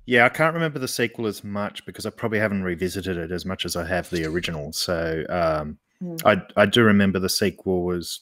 Yeah, 0.06 0.26
I 0.26 0.30
can't 0.30 0.54
remember 0.54 0.80
the 0.80 0.88
sequel 0.88 1.28
as 1.28 1.44
much 1.44 1.86
because 1.86 2.06
I 2.06 2.10
probably 2.12 2.40
haven't 2.40 2.64
revisited 2.64 3.18
it 3.18 3.32
as 3.32 3.46
much 3.46 3.66
as 3.66 3.76
I 3.76 3.86
have 3.86 4.10
the 4.10 4.26
original. 4.26 4.72
So 4.72 5.26
um, 5.30 5.78
Mm. 6.04 6.22
I 6.26 6.62
I 6.62 6.66
do 6.68 6.84
remember 6.84 7.18
the 7.18 7.28
sequel 7.30 7.84
was 7.84 8.20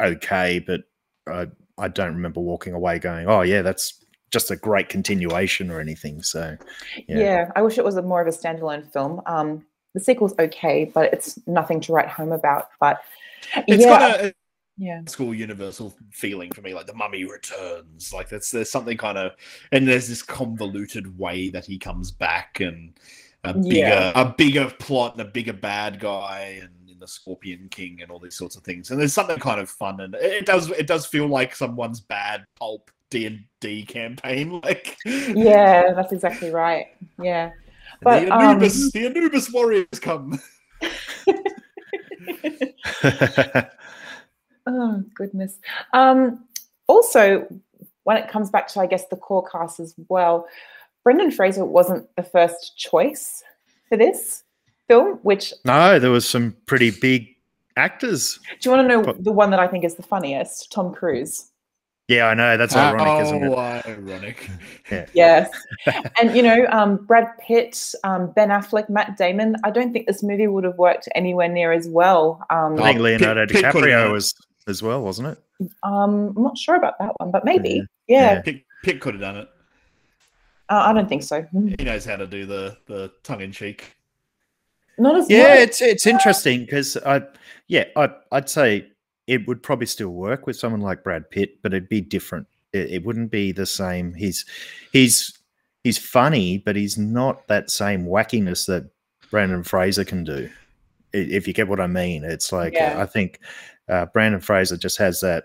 okay, 0.00 0.58
but 0.60 0.84
I 1.26 1.48
I 1.78 1.88
don't 1.88 2.14
remember 2.14 2.40
walking 2.40 2.72
away 2.72 2.98
going, 2.98 3.28
oh 3.28 3.42
yeah, 3.42 3.60
that's 3.62 4.02
just 4.30 4.50
a 4.50 4.56
great 4.56 4.88
continuation 4.88 5.70
or 5.70 5.78
anything. 5.78 6.22
So 6.22 6.56
Yeah. 7.06 7.18
yeah, 7.18 7.50
I 7.54 7.60
wish 7.60 7.76
it 7.76 7.84
was 7.84 7.96
a 7.96 8.02
more 8.02 8.22
of 8.22 8.28
a 8.28 8.30
standalone 8.30 8.90
film. 8.92 9.20
Um, 9.26 9.66
the 9.92 10.00
sequel's 10.00 10.32
okay, 10.38 10.90
but 10.94 11.12
it's 11.12 11.38
nothing 11.46 11.80
to 11.82 11.92
write 11.92 12.08
home 12.08 12.32
about. 12.32 12.68
But 12.80 13.02
It's 13.68 13.82
yeah, 13.82 13.88
got 13.98 14.20
a, 14.20 14.34
yeah, 14.78 15.02
school 15.06 15.34
universal 15.34 15.94
feeling 16.10 16.50
for 16.52 16.62
me 16.62 16.72
like 16.74 16.86
the 16.86 16.94
mummy 16.94 17.24
returns 17.24 18.12
like 18.12 18.28
that's 18.28 18.50
there's 18.50 18.70
something 18.70 18.96
kind 18.96 19.18
of 19.18 19.32
and 19.70 19.86
there's 19.86 20.08
this 20.08 20.22
convoluted 20.22 21.18
way 21.18 21.50
that 21.50 21.64
he 21.66 21.78
comes 21.78 22.10
back 22.10 22.60
and 22.60 22.98
a 23.44 23.52
bigger 23.52 23.76
Yeah. 23.88 24.12
a 24.14 24.32
bigger 24.32 24.70
plot 24.78 25.12
and 25.12 25.20
a 25.20 25.30
bigger 25.30 25.52
bad 25.52 26.00
guy 26.00 26.60
and 26.62 26.70
in 26.88 26.98
the 26.98 27.08
scorpion 27.08 27.68
king 27.70 28.00
and 28.00 28.10
all 28.10 28.18
these 28.18 28.36
sorts 28.36 28.56
of 28.56 28.62
things. 28.62 28.90
And 28.90 29.00
there's 29.00 29.12
something 29.12 29.38
kind 29.38 29.60
of 29.60 29.68
fun 29.68 30.00
and 30.00 30.14
it 30.14 30.32
it 30.32 30.46
does 30.46 30.70
it 30.70 30.86
does 30.86 31.06
feel 31.06 31.26
like 31.26 31.54
someone's 31.54 32.00
bad 32.00 32.44
pulp 32.56 32.90
d&d 33.10 33.84
campaign 33.86 34.60
like. 34.64 34.96
Yeah, 35.04 35.92
that's 35.92 36.12
exactly 36.12 36.50
right. 36.50 36.86
Yeah, 37.20 37.50
but 38.00 38.20
the 38.24 38.32
um, 38.32 38.58
the 38.58 39.06
anubis 39.06 39.52
warriors 39.52 39.98
come 40.00 40.40
oh 44.66 45.02
goodness. 45.14 45.58
Um, 45.92 46.44
also, 46.86 47.46
when 48.04 48.16
it 48.16 48.28
comes 48.28 48.50
back 48.50 48.68
to, 48.68 48.80
I 48.80 48.86
guess, 48.86 49.06
the 49.08 49.16
core 49.16 49.46
cast 49.48 49.80
as 49.80 49.94
well, 50.08 50.46
Brendan 51.04 51.30
Fraser 51.30 51.64
wasn't 51.64 52.08
the 52.16 52.22
first 52.22 52.76
choice 52.76 53.42
for 53.88 53.96
this 53.96 54.42
film. 54.88 55.18
Which 55.22 55.52
no, 55.64 55.98
there 55.98 56.10
was 56.10 56.28
some 56.28 56.56
pretty 56.66 56.90
big 56.90 57.28
actors. 57.76 58.38
do 58.60 58.68
you 58.70 58.76
want 58.76 58.88
to 58.88 58.96
know 58.96 59.02
But- 59.02 59.24
the 59.24 59.32
one 59.32 59.50
that 59.50 59.60
I 59.60 59.66
think 59.68 59.84
is 59.84 59.94
the 59.94 60.02
funniest? 60.02 60.70
Tom 60.72 60.92
Cruise. 60.94 61.48
Yeah, 62.08 62.26
I 62.26 62.34
know 62.34 62.56
that's 62.58 62.74
ironic, 62.76 63.22
isn't 63.26 63.44
oh 63.44 63.52
it? 63.52 63.86
ironic 63.86 64.50
Yes. 65.14 65.48
and 66.20 66.36
you 66.36 66.42
know, 66.42 66.66
um, 66.70 66.96
Brad 67.06 67.28
Pitt, 67.38 67.94
um, 68.04 68.32
Ben 68.32 68.48
Affleck, 68.50 68.90
Matt 68.90 69.16
Damon. 69.16 69.54
I 69.64 69.70
don't 69.70 69.92
think 69.92 70.06
this 70.08 70.22
movie 70.22 70.48
would 70.48 70.64
have 70.64 70.76
worked 70.76 71.08
anywhere 71.14 71.48
near 71.48 71.72
as 71.72 71.88
well. 71.88 72.44
Um, 72.50 72.74
I 72.82 72.88
think 72.88 72.98
Oh, 72.98 73.02
Leonardo 73.04 73.46
Pitt- 73.46 73.62
Pitt 73.62 73.72
could've 73.72 73.88
done 73.88 74.00
DiCaprio 74.08 74.08
it. 74.08 74.12
was 74.12 74.34
as 74.66 74.82
well, 74.82 75.02
wasn't 75.02 75.28
it? 75.28 75.38
um, 75.82 76.32
I'm 76.36 76.42
not 76.42 76.58
sure 76.58 76.76
about 76.76 76.98
that 76.98 77.12
one, 77.18 77.30
but 77.30 77.44
maybe. 77.44 77.82
Yeah, 78.08 78.40
Pitt, 78.42 78.64
Pitt 78.82 79.00
could 79.00 79.14
have 79.14 79.20
done 79.20 79.36
it. 79.36 79.48
Uh, 80.68 80.82
I 80.86 80.92
don't 80.92 81.08
think 81.08 81.22
so. 81.22 81.46
He 81.78 81.84
knows 81.84 82.04
how 82.04 82.16
to 82.16 82.26
do 82.26 82.46
the 82.46 82.76
the 82.86 83.12
tongue 83.22 83.40
in 83.42 83.52
cheek. 83.52 83.96
Not 84.98 85.16
as 85.16 85.28
Yeah, 85.30 85.48
much. 85.54 85.58
it's 85.58 85.82
it's 85.82 86.06
interesting 86.06 86.60
because 86.60 86.96
I, 86.98 87.22
yeah, 87.68 87.84
I 87.96 88.10
I'd 88.30 88.48
say 88.48 88.88
it 89.26 89.46
would 89.46 89.62
probably 89.62 89.86
still 89.86 90.08
work 90.10 90.46
with 90.46 90.56
someone 90.56 90.80
like 90.80 91.02
Brad 91.04 91.30
Pitt, 91.30 91.62
but 91.62 91.72
it'd 91.72 91.88
be 91.88 92.00
different. 92.00 92.46
It, 92.72 92.90
it 92.90 93.04
wouldn't 93.04 93.30
be 93.30 93.52
the 93.52 93.66
same. 93.66 94.14
He's 94.14 94.44
he's 94.92 95.38
he's 95.84 95.98
funny, 95.98 96.58
but 96.58 96.76
he's 96.76 96.96
not 96.98 97.46
that 97.48 97.70
same 97.70 98.06
wackiness 98.06 98.66
that 98.66 98.90
Brendan 99.30 99.62
Fraser 99.64 100.04
can 100.04 100.24
do. 100.24 100.50
If 101.12 101.46
you 101.46 101.52
get 101.52 101.68
what 101.68 101.80
I 101.80 101.86
mean, 101.86 102.24
it's 102.24 102.52
like 102.52 102.72
Yeah. 102.74 103.00
I 103.00 103.06
think 103.06 103.40
uh, 103.88 104.06
Brendan 104.06 104.40
Fraser 104.40 104.76
just 104.76 104.98
has 104.98 105.20
that 105.20 105.44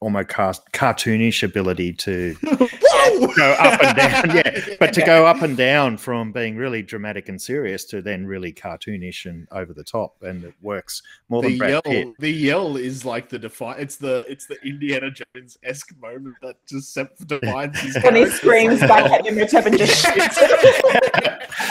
almost 0.00 0.28
car- 0.28 0.52
cartoonish 0.72 1.42
ability 1.42 1.90
to 1.94 2.34
go 2.42 3.52
up 3.58 3.82
and 3.82 3.96
down. 3.96 4.30
Yeah, 4.36 4.76
but 4.78 4.92
to 4.92 5.00
go 5.02 5.24
up 5.24 5.40
and 5.42 5.56
down 5.56 5.96
from 5.96 6.32
being 6.32 6.56
really 6.56 6.82
dramatic 6.82 7.28
and 7.30 7.40
serious 7.40 7.84
to 7.86 8.02
then 8.02 8.26
really 8.26 8.52
cartoonish 8.52 9.24
and 9.24 9.48
over 9.52 9.72
the 9.72 9.84
top, 9.84 10.16
and 10.22 10.44
it 10.44 10.54
works 10.60 11.00
more 11.30 11.40
The 11.42 11.48
than 11.50 11.58
Brad 11.58 11.70
yell, 11.70 11.82
Pitt. 11.82 12.08
the 12.18 12.30
yell 12.30 12.76
is 12.76 13.04
like 13.06 13.28
the 13.30 13.38
defi- 13.38 13.74
It's 13.78 13.96
the 13.96 14.24
it's 14.28 14.46
the 14.46 14.60
Indiana 14.62 15.10
Jones 15.10 15.56
esque 15.62 15.96
moment 15.98 16.36
that 16.42 16.56
just 16.66 16.92
sep- 16.92 17.16
defines 17.26 17.78
his 17.80 17.94
when 18.02 18.16
he 18.16 18.20
character 18.22 18.36
screams 18.36 18.80
back 18.80 19.04
well. 19.04 19.14
at 19.14 19.26
Imhotep 19.26 19.66
and 19.66 19.78
just 19.78 20.04
shoots. 20.04 20.38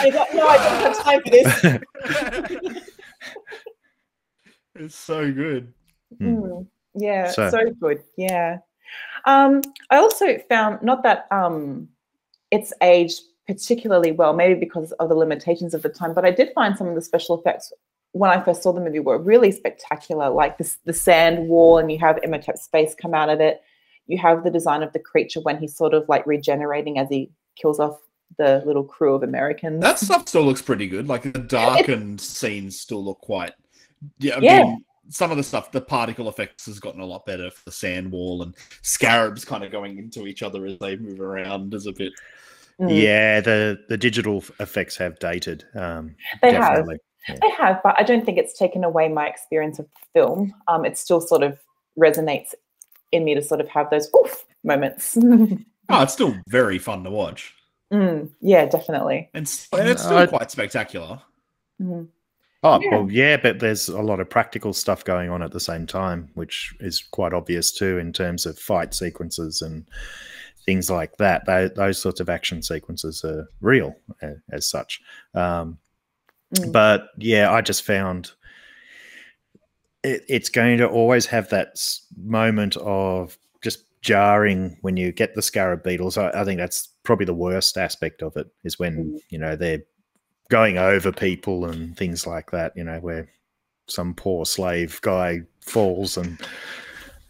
He's 0.02 0.14
no, 0.14 0.46
I 0.48 0.56
don't 0.56 0.82
have 0.82 1.02
time 1.04 1.22
for 1.22 1.30
this. 1.30 2.82
It's 4.80 4.94
so 4.94 5.32
good. 5.32 5.72
Mm, 6.20 6.66
yeah, 6.94 7.30
So- 7.30 7.50
so. 7.50 7.70
good. 7.80 8.02
Yeah. 8.16 8.58
Um, 9.24 9.60
I 9.90 9.96
also 9.96 10.38
found 10.48 10.82
not 10.82 11.02
that 11.02 11.26
um, 11.30 11.88
it's 12.50 12.72
aged 12.82 13.20
particularly 13.46 14.12
well, 14.12 14.32
maybe 14.32 14.58
because 14.58 14.92
of 14.92 15.08
the 15.08 15.14
limitations 15.14 15.74
of 15.74 15.82
the 15.82 15.88
time, 15.88 16.14
but 16.14 16.24
I 16.24 16.30
did 16.30 16.50
find 16.54 16.76
some 16.76 16.88
of 16.88 16.94
the 16.94 17.02
special 17.02 17.38
effects 17.38 17.72
when 18.12 18.30
I 18.30 18.40
first 18.42 18.62
saw 18.62 18.72
the 18.72 18.80
movie 18.80 19.00
were 19.00 19.18
really 19.18 19.52
spectacular. 19.52 20.30
Like 20.30 20.58
this, 20.58 20.78
the 20.84 20.92
sand 20.92 21.48
wall, 21.48 21.78
and 21.78 21.90
you 21.90 21.98
have 21.98 22.16
Imhotep's 22.22 22.68
face 22.68 22.94
come 22.94 23.14
out 23.14 23.28
of 23.28 23.40
it. 23.40 23.60
You 24.06 24.18
have 24.18 24.44
the 24.44 24.50
design 24.50 24.82
of 24.82 24.92
the 24.92 24.98
creature 25.00 25.40
when 25.40 25.58
he's 25.58 25.76
sort 25.76 25.92
of 25.94 26.08
like 26.08 26.26
regenerating 26.26 26.98
as 26.98 27.08
he 27.08 27.30
kills 27.56 27.80
off 27.80 27.98
the 28.38 28.62
little 28.66 28.84
crew 28.84 29.14
of 29.14 29.22
Americans. 29.22 29.80
That 29.82 29.98
stuff 29.98 30.28
still 30.28 30.44
looks 30.44 30.62
pretty 30.62 30.88
good. 30.88 31.08
Like 31.08 31.22
the 31.22 31.38
darkened 31.38 32.20
scenes 32.20 32.78
still 32.80 33.04
look 33.04 33.20
quite. 33.20 33.52
Yeah, 34.18 34.36
I 34.36 34.40
Yeah. 34.40 34.62
mean, 34.64 34.84
some 35.08 35.30
of 35.30 35.36
the 35.36 35.42
stuff, 35.42 35.70
the 35.72 35.80
particle 35.80 36.28
effects 36.28 36.66
has 36.66 36.80
gotten 36.80 37.00
a 37.00 37.06
lot 37.06 37.24
better 37.26 37.50
for 37.50 37.62
the 37.64 37.72
sand 37.72 38.10
wall 38.10 38.42
and 38.42 38.54
scarabs 38.82 39.44
kind 39.44 39.62
of 39.64 39.70
going 39.70 39.98
into 39.98 40.26
each 40.26 40.42
other 40.42 40.66
as 40.66 40.78
they 40.78 40.96
move 40.96 41.20
around 41.20 41.72
is 41.74 41.86
a 41.86 41.92
bit. 41.92 42.12
Mm. 42.80 43.02
Yeah, 43.02 43.40
the 43.40 43.78
the 43.88 43.96
digital 43.96 44.44
effects 44.60 44.96
have 44.98 45.18
dated. 45.18 45.64
Um, 45.74 46.14
They 46.42 46.50
definitely. 46.50 46.98
have. 47.22 47.40
they 47.40 47.50
have, 47.50 47.80
but 47.82 47.94
I 47.98 48.02
don't 48.02 48.24
think 48.26 48.36
it's 48.38 48.52
taken 48.58 48.84
away 48.84 49.08
my 49.08 49.26
experience 49.28 49.78
of 49.78 49.86
film. 50.12 50.52
Um, 50.68 50.84
it 50.84 50.98
still 50.98 51.20
sort 51.20 51.42
of 51.42 51.58
resonates 51.98 52.52
in 53.12 53.24
me 53.24 53.34
to 53.34 53.42
sort 53.42 53.60
of 53.60 53.68
have 53.68 53.88
those 53.90 54.10
oof 54.14 54.44
moments. 54.64 55.16
Oh, 55.88 56.02
it's 56.02 56.14
still 56.14 56.34
very 56.48 56.78
fun 56.80 57.04
to 57.04 57.10
watch, 57.10 57.54
Mm, 57.92 58.30
yeah, 58.40 58.64
definitely. 58.66 59.30
and, 59.34 59.46
and 59.72 59.88
it's 59.88 60.02
still 60.02 60.18
I- 60.18 60.26
quite 60.26 60.50
spectacular. 60.50 61.20
Mm. 61.80 62.08
Oh 62.66 62.80
Yeah. 62.80 62.90
well, 62.96 63.10
yeah, 63.10 63.36
but 63.36 63.58
there's 63.60 63.88
a 63.88 64.00
lot 64.02 64.20
of 64.20 64.28
practical 64.30 64.72
stuff 64.72 65.04
going 65.04 65.30
on 65.30 65.42
at 65.42 65.52
the 65.52 65.60
same 65.60 65.86
time, 65.86 66.28
which 66.34 66.74
is 66.80 67.02
quite 67.10 67.32
obvious 67.32 67.72
too 67.72 67.98
in 67.98 68.12
terms 68.12 68.46
of 68.46 68.58
fight 68.58 68.94
sequences 68.94 69.62
and 69.62 69.86
things 70.64 70.90
like 70.90 71.16
that. 71.18 71.46
Tho- 71.46 71.68
those 71.68 71.98
sorts 71.98 72.20
of 72.20 72.28
action 72.28 72.62
sequences 72.62 73.24
are 73.24 73.48
real 73.60 73.94
uh, 74.22 74.32
as 74.52 74.66
such. 74.66 75.00
Um, 75.34 75.78
Mm. 76.54 76.70
But 76.72 77.08
yeah, 77.18 77.50
I 77.50 77.60
just 77.60 77.82
found 77.82 78.30
it, 80.04 80.22
it's 80.28 80.48
going 80.48 80.78
to 80.78 80.86
always 80.88 81.26
have 81.26 81.48
that 81.50 81.76
moment 82.16 82.76
of 82.76 83.36
just 83.64 83.84
jarring 84.00 84.76
when 84.82 84.96
you 84.96 85.10
get 85.10 85.34
the 85.34 85.42
scarab 85.42 85.82
beetles. 85.82 86.16
I, 86.16 86.30
I 86.30 86.44
think 86.44 86.58
that's 86.58 86.90
probably 87.02 87.26
the 87.26 87.34
worst 87.34 87.76
aspect 87.76 88.22
of 88.22 88.36
it 88.36 88.46
is 88.62 88.78
when 88.78 89.18
you 89.28 89.38
know 89.38 89.56
they're 89.56 89.82
going 90.50 90.78
over 90.78 91.12
people 91.12 91.64
and 91.64 91.96
things 91.96 92.26
like 92.26 92.50
that. 92.50 92.76
You 92.76 92.84
know 92.84 92.98
where 92.98 93.28
some 93.88 94.14
poor 94.14 94.44
slave 94.46 95.00
guy 95.02 95.42
falls 95.60 96.16
and 96.16 96.38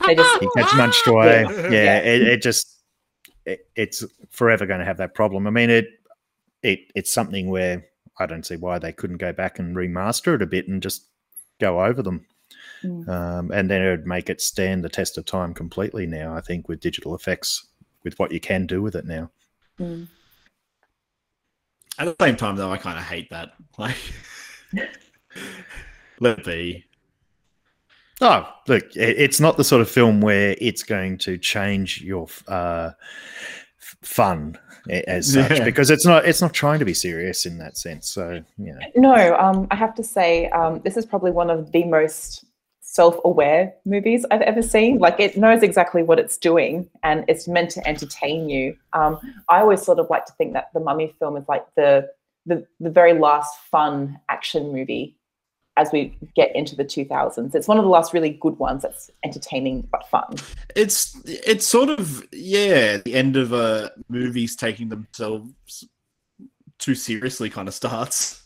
They 0.07 0.15
just 0.15 0.41
he 0.41 0.49
gets 0.55 0.75
munched 0.75 1.07
away. 1.07 1.45
Yeah. 1.49 1.63
Yeah, 1.63 1.71
Yeah. 1.71 1.99
It, 2.01 2.23
it 2.23 2.43
just 2.43 2.81
it, 3.45 3.67
it's 3.77 4.05
forever 4.31 4.67
going 4.67 4.81
to 4.81 4.87
have 4.87 4.99
that 4.99 5.15
problem. 5.15 5.47
I 5.47 5.51
mean, 5.51 5.71
it 5.71 5.89
it 6.63 6.81
it's 6.95 7.13
something 7.13 7.49
where 7.49 7.87
I 8.19 8.27
don't 8.27 8.47
see 8.47 8.57
why 8.57 8.79
they 8.79 8.93
couldn't 8.93 9.19
go 9.19 9.33
back 9.33 9.59
and 9.59 9.77
remaster 9.77 10.35
it 10.35 10.43
a 10.43 10.47
bit 10.47 10.69
and 10.69 10.83
just 10.83 11.07
go 11.61 11.85
over 11.85 12.03
them. 12.03 12.27
Mm. 12.83 13.09
Um, 13.09 13.51
and 13.51 13.71
then 13.71 13.83
it 13.83 13.91
would 13.91 14.07
make 14.07 14.31
it 14.31 14.41
stand 14.41 14.85
the 14.85 14.89
test 14.89 15.19
of 15.19 15.25
time 15.25 15.55
completely 15.55 16.07
now, 16.07 16.35
I 16.35 16.41
think, 16.41 16.69
with 16.69 16.81
digital 16.81 17.15
effects, 17.15 17.67
with 18.05 18.19
what 18.19 18.33
you 18.33 18.41
can 18.41 18.67
do 18.67 18.83
with 18.83 18.95
it 18.95 19.07
now. 19.07 19.31
Mm. 19.81 20.09
At 21.99 22.07
the 22.07 22.25
same 22.25 22.37
time, 22.37 22.57
though, 22.57 22.71
I 22.73 22.77
kind 22.79 22.99
of 22.99 23.05
hate 23.05 23.31
that. 23.31 23.51
Like, 23.79 23.97
let 26.19 26.39
it 26.39 26.45
be. 26.47 26.85
Oh, 28.23 28.49
look, 28.69 28.85
it's 28.97 29.39
not 29.39 29.59
the 29.59 29.65
sort 29.65 29.83
of 29.83 29.91
film 29.91 30.23
where 30.23 30.57
it's 30.59 30.83
going 30.83 31.19
to 31.19 31.37
change 31.37 32.01
your 32.01 32.27
uh, 32.49 32.93
f- 33.79 33.97
fun 34.01 34.57
as 34.89 35.31
such 35.35 35.59
Yeah. 35.59 35.65
because 35.65 35.91
it's 35.91 36.07
not 36.07 36.25
it's 36.25 36.41
not 36.41 36.55
trying 36.55 36.79
to 36.79 36.87
be 36.87 36.95
serious 36.95 37.45
in 37.45 37.59
that 37.59 37.77
sense. 37.77 38.09
So, 38.09 38.43
yeah. 38.57 38.79
No, 38.95 39.37
um, 39.37 39.67
I 39.71 39.77
have 39.77 39.95
to 39.97 40.03
say, 40.03 40.49
um, 40.49 40.81
this 40.81 40.97
is 40.97 41.05
probably 41.05 41.33
one 41.33 41.51
of 41.51 41.71
the 41.73 41.85
most 41.85 42.46
self-aware 42.97 43.73
movies 43.85 44.25
I've 44.31 44.41
ever 44.41 44.63
seen. 44.63 44.99
Like 44.99 45.21
it 45.21 45.37
knows 45.37 45.63
exactly 45.63 46.03
what 46.03 46.19
it's 46.19 46.39
doing, 46.39 46.89
and 47.03 47.25
it's 47.29 47.47
meant 47.47 47.71
to 47.73 47.87
entertain 47.87 48.49
you. 48.49 48.77
Um, 48.95 49.19
I 49.49 49.61
always 49.61 49.83
sort 49.83 49.99
of 49.99 50.09
like 50.11 50.25
to 50.27 50.33
think 50.33 50.55
that 50.55 50.71
the 50.73 50.81
Mummy 50.81 51.15
film 51.19 51.37
is 51.37 51.45
like 51.49 51.67
the 51.77 52.11
the, 52.47 52.67
the 52.81 52.91
very 52.91 53.13
last 53.13 53.53
fun 53.71 54.19
action 54.29 54.73
movie 54.73 55.17
as 55.77 55.91
we 55.93 56.17
get 56.35 56.55
into 56.55 56.75
the 56.75 56.85
2000s. 56.85 57.55
It's 57.55 57.69
one 57.69 57.77
of 57.77 57.85
the 57.85 57.91
last 57.91 58.15
really 58.15 58.31
good 58.31 58.59
ones 58.59 58.83
that's 58.83 59.11
entertaining 59.25 59.87
but 59.93 60.09
fun. 60.09 60.37
It's 60.75 61.21
it's 61.25 61.67
sort 61.67 61.91
of 61.91 62.27
yeah, 62.33 62.99
the 62.99 63.15
end 63.15 63.37
of 63.37 63.53
uh 63.53 63.91
movies 64.09 64.57
taking 64.57 64.89
themselves 64.89 65.85
too 66.79 66.95
seriously 66.95 67.51
kind 67.51 67.69
of 67.69 67.75
starts. 67.75 68.46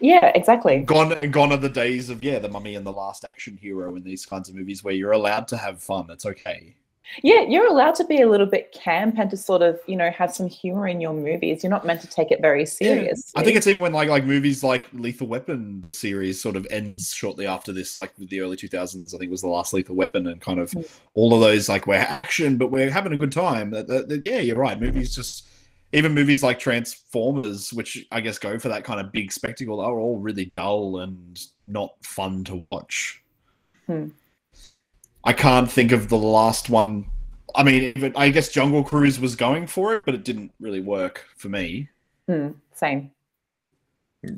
Yeah, 0.00 0.32
exactly. 0.34 0.80
Gone 0.80 1.18
gone 1.30 1.52
are 1.52 1.56
the 1.56 1.68
days 1.68 2.10
of 2.10 2.22
yeah, 2.22 2.38
the 2.38 2.48
mummy 2.48 2.74
and 2.74 2.86
the 2.86 2.92
last 2.92 3.24
action 3.24 3.56
hero 3.56 3.96
in 3.96 4.02
these 4.02 4.26
kinds 4.26 4.48
of 4.48 4.54
movies 4.54 4.84
where 4.84 4.94
you're 4.94 5.12
allowed 5.12 5.48
to 5.48 5.56
have 5.56 5.82
fun. 5.82 6.06
It's 6.10 6.26
okay. 6.26 6.76
Yeah, 7.22 7.40
you're 7.40 7.66
allowed 7.66 7.96
to 7.96 8.04
be 8.04 8.20
a 8.22 8.28
little 8.28 8.46
bit 8.46 8.72
camp 8.72 9.18
and 9.18 9.28
to 9.30 9.36
sort 9.36 9.62
of, 9.62 9.80
you 9.86 9.96
know, 9.96 10.10
have 10.10 10.32
some 10.32 10.48
humor 10.48 10.86
in 10.86 11.00
your 11.00 11.12
movies. 11.12 11.64
You're 11.64 11.70
not 11.70 11.84
meant 11.84 12.00
to 12.02 12.06
take 12.06 12.30
it 12.30 12.40
very 12.40 12.64
seriously. 12.64 13.32
I 13.34 13.42
think 13.42 13.56
it's 13.56 13.66
even 13.66 13.82
when 13.82 13.92
like 13.92 14.08
like 14.08 14.24
movies 14.24 14.62
like 14.62 14.86
Lethal 14.92 15.26
Weapon 15.26 15.88
series 15.92 16.40
sort 16.40 16.56
of 16.56 16.66
ends 16.70 17.12
shortly 17.12 17.46
after 17.46 17.72
this, 17.72 18.00
like 18.00 18.12
the 18.16 18.40
early 18.40 18.56
two 18.56 18.68
thousands. 18.68 19.14
I 19.14 19.18
think 19.18 19.30
was 19.30 19.42
the 19.42 19.48
last 19.48 19.72
Lethal 19.72 19.96
Weapon, 19.96 20.28
and 20.28 20.40
kind 20.40 20.60
of 20.60 20.70
hmm. 20.72 20.82
all 21.14 21.34
of 21.34 21.40
those 21.40 21.68
like 21.68 21.86
we're 21.86 21.94
action, 21.96 22.56
but 22.56 22.70
we're 22.70 22.90
having 22.90 23.12
a 23.12 23.18
good 23.18 23.32
time. 23.32 23.70
That, 23.70 23.88
that- 23.88 24.08
that- 24.08 24.26
yeah, 24.26 24.38
you're 24.38 24.56
right. 24.56 24.80
Movies 24.80 25.14
just 25.14 25.48
even 25.92 26.14
movies 26.14 26.42
like 26.42 26.58
Transformers, 26.58 27.72
which 27.72 28.06
I 28.12 28.20
guess 28.20 28.38
go 28.38 28.58
for 28.58 28.68
that 28.68 28.84
kind 28.84 29.00
of 29.00 29.12
big 29.12 29.32
spectacle, 29.32 29.80
are 29.80 29.98
all 29.98 30.18
really 30.18 30.52
dull 30.56 31.00
and 31.00 31.38
not 31.66 31.94
fun 32.04 32.44
to 32.44 32.66
watch. 32.70 33.22
Hmm. 33.86 34.08
I 35.24 35.32
can't 35.32 35.70
think 35.70 35.92
of 35.92 36.08
the 36.08 36.16
last 36.16 36.70
one. 36.70 37.06
I 37.54 37.62
mean, 37.64 37.82
even, 37.96 38.12
I 38.16 38.28
guess 38.30 38.48
Jungle 38.48 38.84
Cruise 38.84 39.18
was 39.18 39.34
going 39.34 39.66
for 39.66 39.94
it, 39.96 40.04
but 40.04 40.14
it 40.14 40.24
didn't 40.24 40.52
really 40.60 40.80
work 40.80 41.26
for 41.36 41.48
me. 41.48 41.88
Hmm, 42.28 42.50
same. 42.72 43.10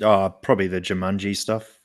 Uh, 0.01 0.31
probably 0.31 0.69
the 0.69 0.81
Jumanji 0.81 1.37
stuff 1.37 1.79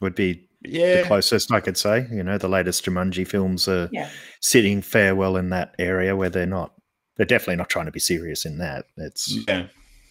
would 0.00 0.14
be 0.14 0.48
Yeah. 0.62 1.02
the 1.02 1.06
closest 1.06 1.52
I 1.52 1.60
could 1.60 1.76
say. 1.76 2.06
You 2.10 2.22
know, 2.22 2.38
the 2.38 2.48
latest 2.48 2.84
Jumanji 2.86 3.26
films 3.28 3.68
are 3.68 3.88
Yeah. 3.92 4.08
sitting 4.40 4.80
fair 4.80 5.14
well 5.14 5.36
in 5.36 5.50
that 5.50 5.74
area 5.78 6.16
where 6.16 6.30
they're 6.30 6.46
not. 6.46 6.72
They're 7.16 7.26
definitely 7.26 7.56
not 7.56 7.68
trying 7.70 7.86
to 7.86 7.92
be 7.92 8.00
serious 8.00 8.44
in 8.44 8.58
that. 8.58 8.86
It's 8.96 9.36
Yeah. 9.48 9.66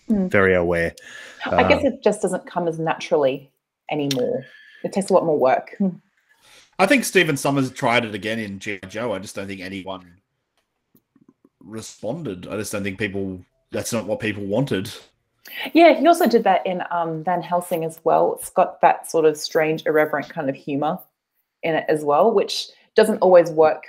Mm. 0.10 0.30
very 0.30 0.54
aware. 0.56 0.94
I 1.46 1.64
guess 1.68 1.82
Um, 1.84 1.94
it 1.94 2.04
just 2.04 2.22
doesn't 2.22 2.46
come 2.46 2.68
as 2.68 2.78
naturally 2.80 3.52
anymore. 3.90 4.46
It 4.84 4.94
takes 4.94 5.10
a 5.10 5.14
lot 5.14 5.26
more 5.26 5.38
work. 5.38 5.76
Hmm. 5.80 5.90
I 6.78 6.86
think 6.86 7.06
Stephen 7.06 7.36
Sommers 7.38 7.74
tried 7.74 8.06
it 8.06 8.14
again 8.14 8.38
in 8.38 8.60
G.I. 8.60 8.86
Joe. 8.88 9.14
I 9.14 9.20
just 9.20 9.36
don't 9.36 9.48
think 9.48 9.62
anyone 9.62 10.18
responded. 11.64 12.48
I 12.48 12.58
just 12.58 12.72
don't 12.72 12.84
think 12.84 13.00
people. 13.00 13.44
That's 13.72 13.92
not 13.92 14.06
what 14.06 14.20
people 14.20 14.44
wanted. 14.46 14.90
Yeah, 15.74 15.94
he 15.94 16.08
also 16.08 16.28
did 16.28 16.44
that 16.44 16.66
in 16.66 16.82
um, 16.92 17.24
Van 17.24 17.42
Helsing 17.42 17.84
as 17.84 18.00
well. 18.04 18.36
It's 18.40 18.50
got 18.50 18.82
that 18.82 19.10
sort 19.10 19.26
of 19.26 19.38
strange, 19.38 19.84
irreverent 19.86 20.30
kind 20.30 20.50
of 20.50 20.56
humor 20.56 21.00
in 21.64 21.76
it 21.76 21.86
as 21.88 22.04
well, 22.04 22.32
which 22.34 22.68
doesn't 22.96 23.18
always 23.20 23.50
work 23.52 23.84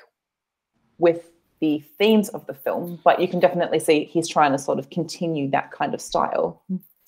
with 0.98 1.31
the 1.61 1.83
themes 1.99 2.29
of 2.31 2.47
the 2.47 2.55
film, 2.55 3.01
but 3.05 3.21
you 3.21 3.29
can 3.29 3.40
definitely 3.40 3.79
see 3.79 4.05
he's 4.05 4.29
trying 4.29 4.53
to 4.53 4.59
sort 4.59 4.79
of 4.79 4.90
continue 4.90 5.51
that 5.51 5.71
kind 5.73 5.95
of 5.95 6.01
style. 6.01 6.62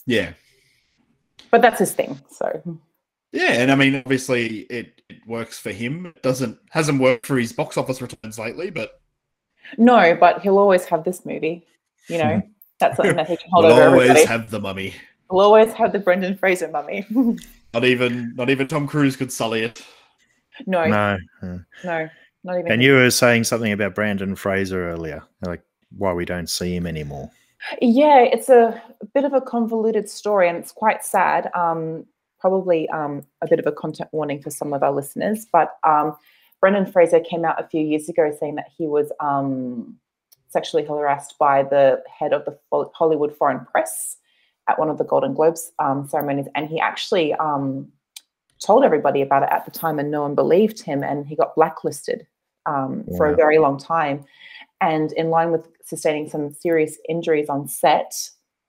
Yeah. 0.06 0.32
But 1.50 1.62
that's 1.62 1.78
his 1.78 1.92
thing. 1.92 2.18
So 2.30 2.78
Yeah, 3.32 3.52
and 3.60 3.70
I 3.70 3.74
mean, 3.74 3.96
obviously, 3.96 4.60
it, 4.70 5.02
it 5.08 5.26
works 5.26 5.58
for 5.58 5.70
him. 5.70 6.06
It 6.06 6.22
doesn't 6.22 6.58
hasn't 6.70 7.00
worked 7.00 7.26
for 7.26 7.38
his 7.38 7.52
box 7.52 7.76
office 7.76 8.00
returns 8.02 8.38
lately, 8.38 8.70
but 8.70 9.00
no, 9.76 10.16
but 10.18 10.40
he'll 10.42 10.58
always 10.58 10.84
have 10.86 11.04
this 11.04 11.26
movie. 11.26 11.66
You 12.08 12.18
know, 12.18 12.42
that's 12.80 12.96
something 12.96 13.16
that 13.16 13.28
he 13.28 13.36
can 13.36 13.50
hold 13.50 13.64
we'll 13.66 13.74
over 13.74 13.82
always 13.90 14.10
everybody. 14.10 14.26
have 14.26 14.50
the 14.50 14.60
mummy. 14.60 14.94
He'll 15.30 15.40
always 15.40 15.72
have 15.74 15.92
the 15.92 15.98
Brendan 15.98 16.38
Fraser 16.38 16.68
mummy. 16.68 17.06
Not 17.74 17.84
even 17.84 18.34
not 18.34 18.48
even 18.48 18.66
Tom 18.66 18.86
Cruise 18.86 19.14
could 19.14 19.30
sully 19.30 19.60
it. 19.62 19.84
no, 20.66 20.86
No. 20.86 21.18
no, 21.84 22.08
not 22.44 22.58
even. 22.58 22.72
And 22.72 22.82
you 22.82 22.94
were 22.94 23.10
saying 23.10 23.44
something 23.44 23.72
about 23.72 23.94
Brendan 23.94 24.36
Fraser 24.36 24.90
earlier, 24.90 25.22
like 25.42 25.62
why 25.96 26.12
we 26.12 26.24
don't 26.24 26.48
see 26.48 26.74
him 26.74 26.86
anymore. 26.86 27.30
Yeah, 27.80 28.20
it's 28.20 28.48
a, 28.48 28.80
a 29.00 29.06
bit 29.06 29.24
of 29.24 29.32
a 29.32 29.40
convoluted 29.40 30.08
story 30.08 30.48
and 30.48 30.58
it's 30.58 30.72
quite 30.72 31.04
sad. 31.04 31.50
Um, 31.54 32.06
probably 32.38 32.88
um, 32.90 33.24
a 33.42 33.48
bit 33.48 33.58
of 33.58 33.66
a 33.66 33.72
content 33.72 34.08
warning 34.12 34.40
for 34.40 34.50
some 34.50 34.72
of 34.72 34.82
our 34.82 34.92
listeners, 34.92 35.46
but 35.52 35.76
um, 35.84 36.16
Brendan 36.60 36.86
Fraser 36.86 37.20
came 37.20 37.44
out 37.44 37.62
a 37.62 37.66
few 37.66 37.80
years 37.80 38.08
ago 38.08 38.32
saying 38.38 38.54
that 38.56 38.68
he 38.76 38.86
was 38.86 39.10
um, 39.20 39.96
sexually 40.48 40.84
harassed 40.84 41.36
by 41.38 41.62
the 41.62 42.02
head 42.08 42.32
of 42.32 42.44
the 42.44 42.58
Hollywood 42.94 43.36
Foreign 43.36 43.64
Press 43.66 44.16
at 44.68 44.78
one 44.78 44.88
of 44.88 44.98
the 44.98 45.04
Golden 45.04 45.34
Globes 45.34 45.72
um, 45.78 46.06
ceremonies, 46.08 46.46
and 46.54 46.68
he 46.68 46.78
actually 46.78 47.32
um, 47.34 47.90
told 48.58 48.84
everybody 48.84 49.22
about 49.22 49.42
it 49.42 49.50
at 49.50 49.64
the 49.64 49.70
time, 49.70 49.98
and 49.98 50.10
no 50.10 50.22
one 50.22 50.34
believed 50.34 50.82
him, 50.82 51.02
and 51.02 51.26
he 51.26 51.36
got 51.36 51.54
blacklisted 51.54 52.26
um, 52.66 53.04
for 53.16 53.26
a 53.26 53.36
very 53.36 53.58
long 53.58 53.78
time. 53.78 54.24
And 54.80 55.12
in 55.12 55.30
line 55.30 55.50
with 55.50 55.66
sustaining 55.84 56.28
some 56.28 56.52
serious 56.54 56.98
injuries 57.08 57.48
on 57.48 57.66
set 57.66 58.14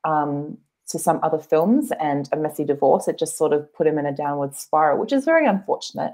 um, 0.04 0.58
to 0.88 0.98
some 0.98 1.20
other 1.22 1.38
films 1.38 1.92
and 2.00 2.28
a 2.32 2.38
messy 2.38 2.64
divorce, 2.64 3.08
it 3.08 3.20
just 3.20 3.38
sort 3.38 3.54
of 3.54 3.72
put 3.74 3.88
him 3.88 3.98
in 4.00 4.06
a 4.06 4.16
downward 4.16 4.56
spiral, 4.56 5.00
which 5.00 5.14
is 5.14 5.26
very 5.26 5.46
unfortunate. 5.46 6.14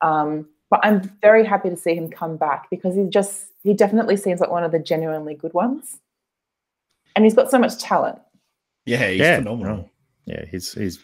Um, 0.00 0.48
but 0.70 0.80
I'm 0.82 1.02
very 1.20 1.44
happy 1.44 1.70
to 1.70 1.76
see 1.76 1.94
him 1.94 2.10
come 2.10 2.36
back 2.36 2.68
because 2.70 2.96
he 2.96 3.04
just 3.08 3.46
he 3.62 3.74
definitely 3.74 4.16
seems 4.16 4.40
like 4.40 4.50
one 4.50 4.64
of 4.64 4.72
the 4.72 4.78
genuinely 4.78 5.34
good 5.34 5.54
ones, 5.54 5.98
and 7.14 7.24
he's 7.24 7.34
got 7.34 7.50
so 7.50 7.58
much 7.58 7.78
talent. 7.78 8.18
Yeah, 8.86 9.08
he's 9.08 9.20
yeah, 9.20 9.36
phenomenal. 9.36 9.90
Yeah, 10.26 10.44
he's 10.50 10.72
he's 10.72 10.98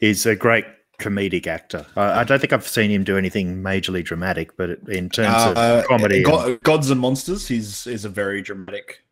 he's 0.00 0.26
a 0.26 0.34
great 0.36 0.64
comedic 0.98 1.46
actor. 1.46 1.86
I, 1.96 2.20
I 2.20 2.24
don't 2.24 2.38
think 2.38 2.52
I've 2.52 2.66
seen 2.66 2.90
him 2.90 3.04
do 3.04 3.16
anything 3.18 3.62
majorly 3.62 4.04
dramatic, 4.04 4.56
but 4.56 4.70
in 4.88 5.08
terms 5.10 5.34
Uh, 5.56 5.80
of 5.82 5.86
comedy, 5.86 6.22
and- 6.24 6.60
Gods 6.62 6.90
and 6.90 7.00
Monsters 7.00 7.50
is 7.50 7.86
is 7.86 8.04
a 8.04 8.08
very 8.08 8.42
dramatic 8.42 9.02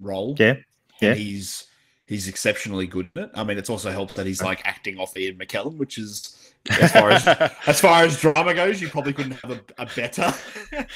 role. 0.00 0.34
yeah, 0.38 0.54
yeah, 1.00 1.10
and 1.10 1.18
he's 1.18 1.66
he's 2.06 2.28
exceptionally 2.28 2.86
good 2.86 3.10
at 3.16 3.24
it. 3.24 3.30
I 3.34 3.44
mean, 3.44 3.58
it's 3.58 3.70
also 3.70 3.90
helped 3.90 4.14
that 4.16 4.26
he's 4.26 4.42
like 4.42 4.60
acting 4.64 4.98
off 4.98 5.16
Ian 5.16 5.36
McKellen, 5.38 5.76
which 5.76 5.98
is 5.98 6.34
as 6.70 6.92
far 6.92 7.10
as 7.10 7.26
as 7.66 7.80
far 7.80 8.04
as 8.04 8.18
drama 8.20 8.54
goes, 8.54 8.80
you 8.80 8.88
probably 8.88 9.12
couldn't 9.12 9.32
have 9.42 9.50
a, 9.50 9.60
a 9.78 9.86
better. 9.96 10.32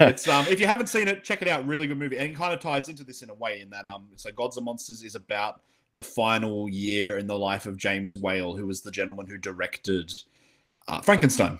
it's 0.00 0.28
um 0.28 0.46
if 0.48 0.60
you 0.60 0.66
haven't 0.66 0.88
seen 0.88 1.08
it, 1.08 1.24
check 1.24 1.42
it 1.42 1.48
out. 1.48 1.66
Really 1.66 1.86
good 1.86 1.98
movie, 1.98 2.16
and 2.18 2.30
it 2.30 2.36
kind 2.36 2.52
of 2.52 2.60
ties 2.60 2.88
into 2.88 3.04
this 3.04 3.22
in 3.22 3.30
a 3.30 3.34
way 3.34 3.60
in 3.60 3.70
that 3.70 3.84
um 3.92 4.06
so 4.16 4.30
Gods 4.32 4.56
and 4.56 4.64
Monsters 4.64 5.02
is 5.02 5.14
about 5.14 5.62
final 6.02 6.68
year 6.68 7.18
in 7.18 7.26
the 7.26 7.38
life 7.38 7.66
of 7.66 7.76
James 7.76 8.12
Whale, 8.20 8.56
who 8.56 8.66
was 8.66 8.82
the 8.82 8.90
gentleman 8.90 9.26
who 9.26 9.38
directed 9.38 10.12
uh, 10.88 11.00
Frankenstein 11.00 11.58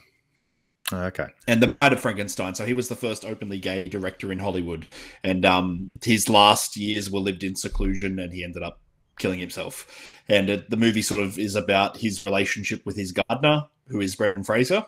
okay. 0.92 1.26
and 1.46 1.62
the 1.62 1.68
Bride 1.68 1.92
of 1.92 2.00
Frankenstein. 2.00 2.54
So 2.54 2.64
he 2.64 2.72
was 2.72 2.88
the 2.88 2.96
first 2.96 3.24
openly 3.24 3.58
gay 3.58 3.84
director 3.84 4.32
in 4.32 4.38
Hollywood, 4.38 4.86
and 5.24 5.44
um, 5.44 5.90
his 6.02 6.28
last 6.28 6.76
years 6.76 7.10
were 7.10 7.20
lived 7.20 7.44
in 7.44 7.54
seclusion, 7.54 8.18
and 8.18 8.32
he 8.32 8.44
ended 8.44 8.62
up 8.62 8.80
killing 9.18 9.38
himself. 9.38 10.14
And 10.28 10.48
it, 10.48 10.70
the 10.70 10.76
movie 10.76 11.02
sort 11.02 11.20
of 11.20 11.38
is 11.38 11.56
about 11.56 11.96
his 11.96 12.24
relationship 12.24 12.84
with 12.86 12.96
his 12.96 13.12
gardener, 13.12 13.66
who 13.88 14.00
is 14.00 14.16
Brendan 14.16 14.44
Fraser, 14.44 14.86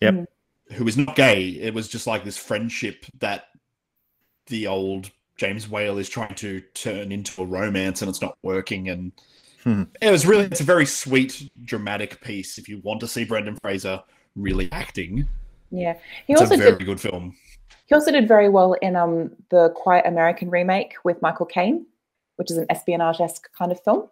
Yep. 0.00 0.26
who 0.72 0.86
is 0.86 0.96
not 0.96 1.16
gay. 1.16 1.48
It 1.48 1.74
was 1.74 1.88
just 1.88 2.06
like 2.06 2.24
this 2.24 2.36
friendship 2.36 3.04
that 3.18 3.48
the 4.46 4.66
old 4.66 5.10
James 5.36 5.68
Whale 5.68 5.98
is 5.98 6.08
trying 6.08 6.34
to 6.36 6.60
turn 6.74 7.10
into 7.12 7.42
a 7.42 7.44
romance, 7.46 8.02
and 8.02 8.08
it's 8.08 8.22
not 8.22 8.36
working. 8.42 8.88
And 8.88 9.12
Hmm. 9.64 9.84
it 10.02 10.10
was 10.10 10.26
really 10.26 10.44
it's 10.44 10.60
a 10.60 10.64
very 10.64 10.84
sweet, 10.86 11.50
dramatic 11.64 12.20
piece. 12.20 12.58
If 12.58 12.68
you 12.68 12.80
want 12.84 13.00
to 13.00 13.08
see 13.08 13.24
Brendan 13.24 13.56
Fraser 13.62 14.02
really 14.36 14.68
acting, 14.72 15.26
Yeah, 15.70 15.94
he 16.26 16.34
it's 16.34 16.42
also 16.42 16.54
a 16.54 16.58
very 16.58 16.76
did. 16.76 16.84
good 16.84 17.00
film. 17.00 17.34
He 17.86 17.94
also 17.94 18.10
did 18.12 18.28
very 18.28 18.48
well 18.50 18.74
in 18.74 18.94
um 18.94 19.30
the 19.50 19.70
Quiet 19.70 20.06
American 20.06 20.50
remake 20.50 20.94
with 21.02 21.20
Michael 21.22 21.46
Caine, 21.46 21.86
which 22.36 22.50
is 22.50 22.58
an 22.58 22.66
espionage 22.68 23.20
esque 23.20 23.48
kind 23.56 23.72
of 23.72 23.82
film. 23.82 24.08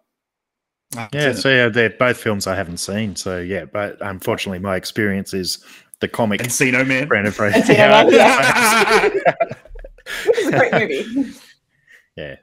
Yeah, 1.11 1.33
so 1.33 1.49
yeah, 1.49 1.69
they're 1.69 1.89
both 1.89 2.17
films 2.17 2.45
I 2.45 2.55
haven't 2.55 2.77
seen. 2.77 3.15
So 3.15 3.39
yeah, 3.39 3.65
but 3.65 3.97
unfortunately, 4.01 4.59
my 4.59 4.75
experience 4.75 5.33
is 5.33 5.63
the 6.01 6.07
comic 6.07 6.41
Encino 6.41 6.85
Man. 6.85 7.07
Brendan 7.07 7.33
Fraser. 7.33 7.59
Encino 7.59 7.89
Man, 7.89 8.11
yeah. 8.11 9.33
Which 10.27 10.45
a 10.45 10.51
great 10.51 10.73
movie. 10.73 11.31
yeah. 12.17 12.35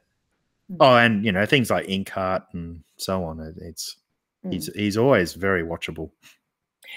Oh, 0.79 0.97
and 0.97 1.25
you 1.25 1.33
know 1.33 1.47
things 1.47 1.71
like 1.71 1.87
Inkheart 1.87 2.45
and 2.53 2.83
so 2.97 3.25
on. 3.25 3.41
it- 3.41 3.57
It's 3.61 3.97
he's 4.51 4.67
he's 4.75 4.97
always 4.97 5.35
very 5.35 5.63
watchable. 5.63 6.11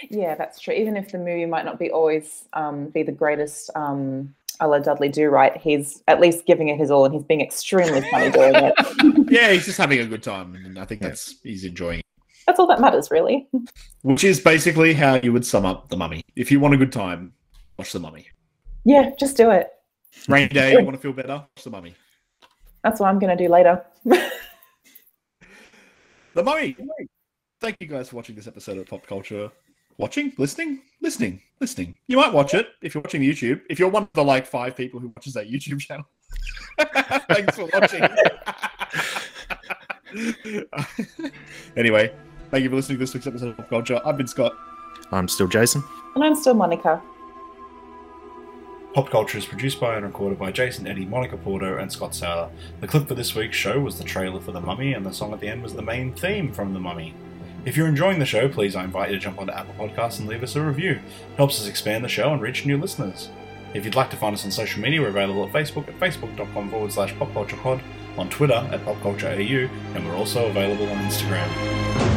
Yeah, 0.10 0.36
that's 0.36 0.60
true. 0.60 0.73
Even 0.73 0.97
if 0.97 1.12
the 1.12 1.17
movie 1.17 1.45
might 1.45 1.65
not 1.65 1.78
be 1.80 1.91
always 1.91 2.45
um, 2.54 2.88
be 2.89 3.04
the 3.04 3.12
greatest 3.12 3.69
um, 3.76 4.34
a 4.60 4.67
la 4.67 4.80
Dudley 4.80 5.10
Do 5.10 5.30
Right, 5.30 5.56
he's 5.58 6.02
at 6.08 6.19
least 6.19 6.45
giving 6.45 6.69
it 6.69 6.78
his 6.78 6.89
all, 6.91 7.06
and 7.06 7.13
he's 7.13 7.23
being 7.23 7.41
extremely 7.41 8.02
funny 8.10 8.32
doing 8.32 8.54
it. 8.56 8.73
yeah, 9.32 9.52
he's 9.52 9.65
just 9.65 9.78
having 9.78 9.99
a 9.99 10.06
good 10.06 10.23
time, 10.23 10.56
and 10.56 10.78
I 10.80 10.86
think 10.86 11.02
that's 11.02 11.36
he's 11.43 11.63
enjoying 11.63 11.99
it. 11.99 12.06
That's 12.47 12.60
all 12.60 12.67
that 12.67 12.82
matters, 12.82 13.10
really. 13.10 13.47
Which 14.02 14.23
is 14.23 14.39
basically 14.39 14.93
how 14.93 15.15
you 15.15 15.32
would 15.32 15.45
sum 15.45 15.65
up 15.65 15.89
the 15.89 15.95
Mummy. 15.97 16.23
If 16.36 16.52
you 16.52 16.60
want 16.60 16.73
a 16.73 16.78
good 16.78 16.91
time, 16.91 17.34
watch 17.78 17.91
the 17.93 17.99
Mummy. 17.99 18.28
Yeah, 18.84 19.12
just 19.19 19.38
do 19.38 19.49
it. 19.52 19.69
Rainy 20.28 20.47
day, 20.49 20.71
you 20.71 20.84
want 20.84 20.95
to 20.95 21.02
feel 21.02 21.13
better, 21.13 21.34
watch 21.34 21.63
the 21.63 21.69
Mummy. 21.69 21.95
That's 22.84 22.99
what 22.99 23.08
I'm 23.08 23.19
going 23.19 23.36
to 23.36 23.43
do 23.43 23.49
later. 23.49 23.84
The 26.34 26.41
Mummy. 26.41 26.76
Thank 27.62 27.78
you 27.80 27.88
guys 27.88 28.10
for 28.10 28.15
watching 28.15 28.36
this 28.36 28.47
episode 28.47 28.80
of 28.80 28.88
Pop 28.88 29.06
Culture. 29.06 29.52
Watching, 29.97 30.34
listening, 30.39 30.82
listening, 30.99 31.39
listening. 31.60 31.93
You 32.08 32.17
might 32.17 32.34
watch 32.34 32.56
it 32.56 32.69
if 32.82 32.95
you're 32.95 33.04
watching 33.04 33.21
YouTube. 33.21 33.62
If 33.69 33.78
you're 33.78 33.89
one 33.89 34.04
of 34.04 34.10
the 34.13 34.23
like 34.23 34.47
five 34.47 34.76
people 34.76 34.99
who 34.99 35.10
watches 35.10 35.34
that 35.34 35.47
YouTube 35.47 35.80
channel. 35.80 36.06
Thanks 37.30 37.56
for 37.56 37.67
watching. 37.71 38.04
anyway, 41.78 42.12
thank 42.49 42.63
you 42.63 42.69
for 42.69 42.78
listening 42.78 42.97
to 42.97 43.04
this 43.04 43.13
week's 43.13 43.28
episode 43.28 43.49
of 43.49 43.58
Pop 43.58 43.69
Culture. 43.69 44.02
I've 44.04 44.17
been 44.17 44.28
Scott. 44.28 44.54
I'm 45.12 45.28
still 45.28 45.47
Jason. 45.47 45.84
And 46.15 46.23
I'm 46.23 46.36
still 46.36 46.56
Monica. 46.56 46.99
Pop 48.93 49.10
Culture 49.10 49.39
is 49.39 49.45
produced 49.45 49.79
by 49.79 49.95
and 49.95 50.06
recorded 50.06 50.38
by 50.38 50.51
Jason 50.51 50.86
Eddie, 50.86 51.08
Monica 51.08 51.36
Porto, 51.36 51.79
and 51.79 51.91
Scott 51.91 52.13
Sauer. 52.13 52.51
The 52.79 52.88
clip 52.88 53.08
for 53.08 53.15
this 53.15 53.34
week's 53.34 53.58
show 53.58 53.79
was 53.79 53.97
the 53.97 54.03
trailer 54.03 54.39
for 54.39 54.51
The 54.51 54.62
Mummy, 54.62 54.93
and 54.93 55.03
the 55.03 55.12
song 55.12 55.34
at 55.34 55.39
the 55.39 55.47
end 55.47 55.63
was 55.63 55.73
the 55.73 55.82
main 55.82 56.13
theme 56.13 56.53
from 56.53 56.75
The 56.75 56.79
Mummy. 56.79 57.15
If 57.65 57.75
you're 57.75 57.88
enjoying 57.88 58.19
the 58.19 58.25
show, 58.27 58.47
please 58.47 58.75
I 58.75 58.84
invite 58.84 59.10
you 59.10 59.15
to 59.15 59.21
jump 59.21 59.39
onto 59.39 59.51
Apple 59.51 59.73
Podcasts 59.79 60.19
and 60.19 60.27
leave 60.27 60.43
us 60.43 60.56
a 60.56 60.62
review. 60.62 60.91
It 60.91 61.38
helps 61.38 61.60
us 61.60 61.67
expand 61.67 62.06
the 62.06 62.10
show 62.10 62.34
and 62.34 62.39
reach 62.39 62.67
new 62.67 62.77
listeners. 62.77 63.29
If 63.73 63.84
you'd 63.84 63.95
like 63.95 64.12
to 64.12 64.17
find 64.17 64.36
us 64.36 64.45
on 64.45 64.51
social 64.51 64.79
media, 64.84 65.01
we're 65.01 65.08
available 65.08 65.43
at 65.43 65.51
Facebook 65.51 65.88
at 65.88 65.99
facebook.com 65.99 66.69
forward 66.69 66.91
slash 66.91 67.15
popculturepod, 67.15 67.82
on 68.19 68.29
Twitter 68.29 68.67
at 68.71 68.86
popcultureau, 68.86 69.69
and 69.95 70.08
we're 70.08 70.15
also 70.15 70.45
available 70.45 70.88
on 70.88 70.97
Instagram. 70.99 72.12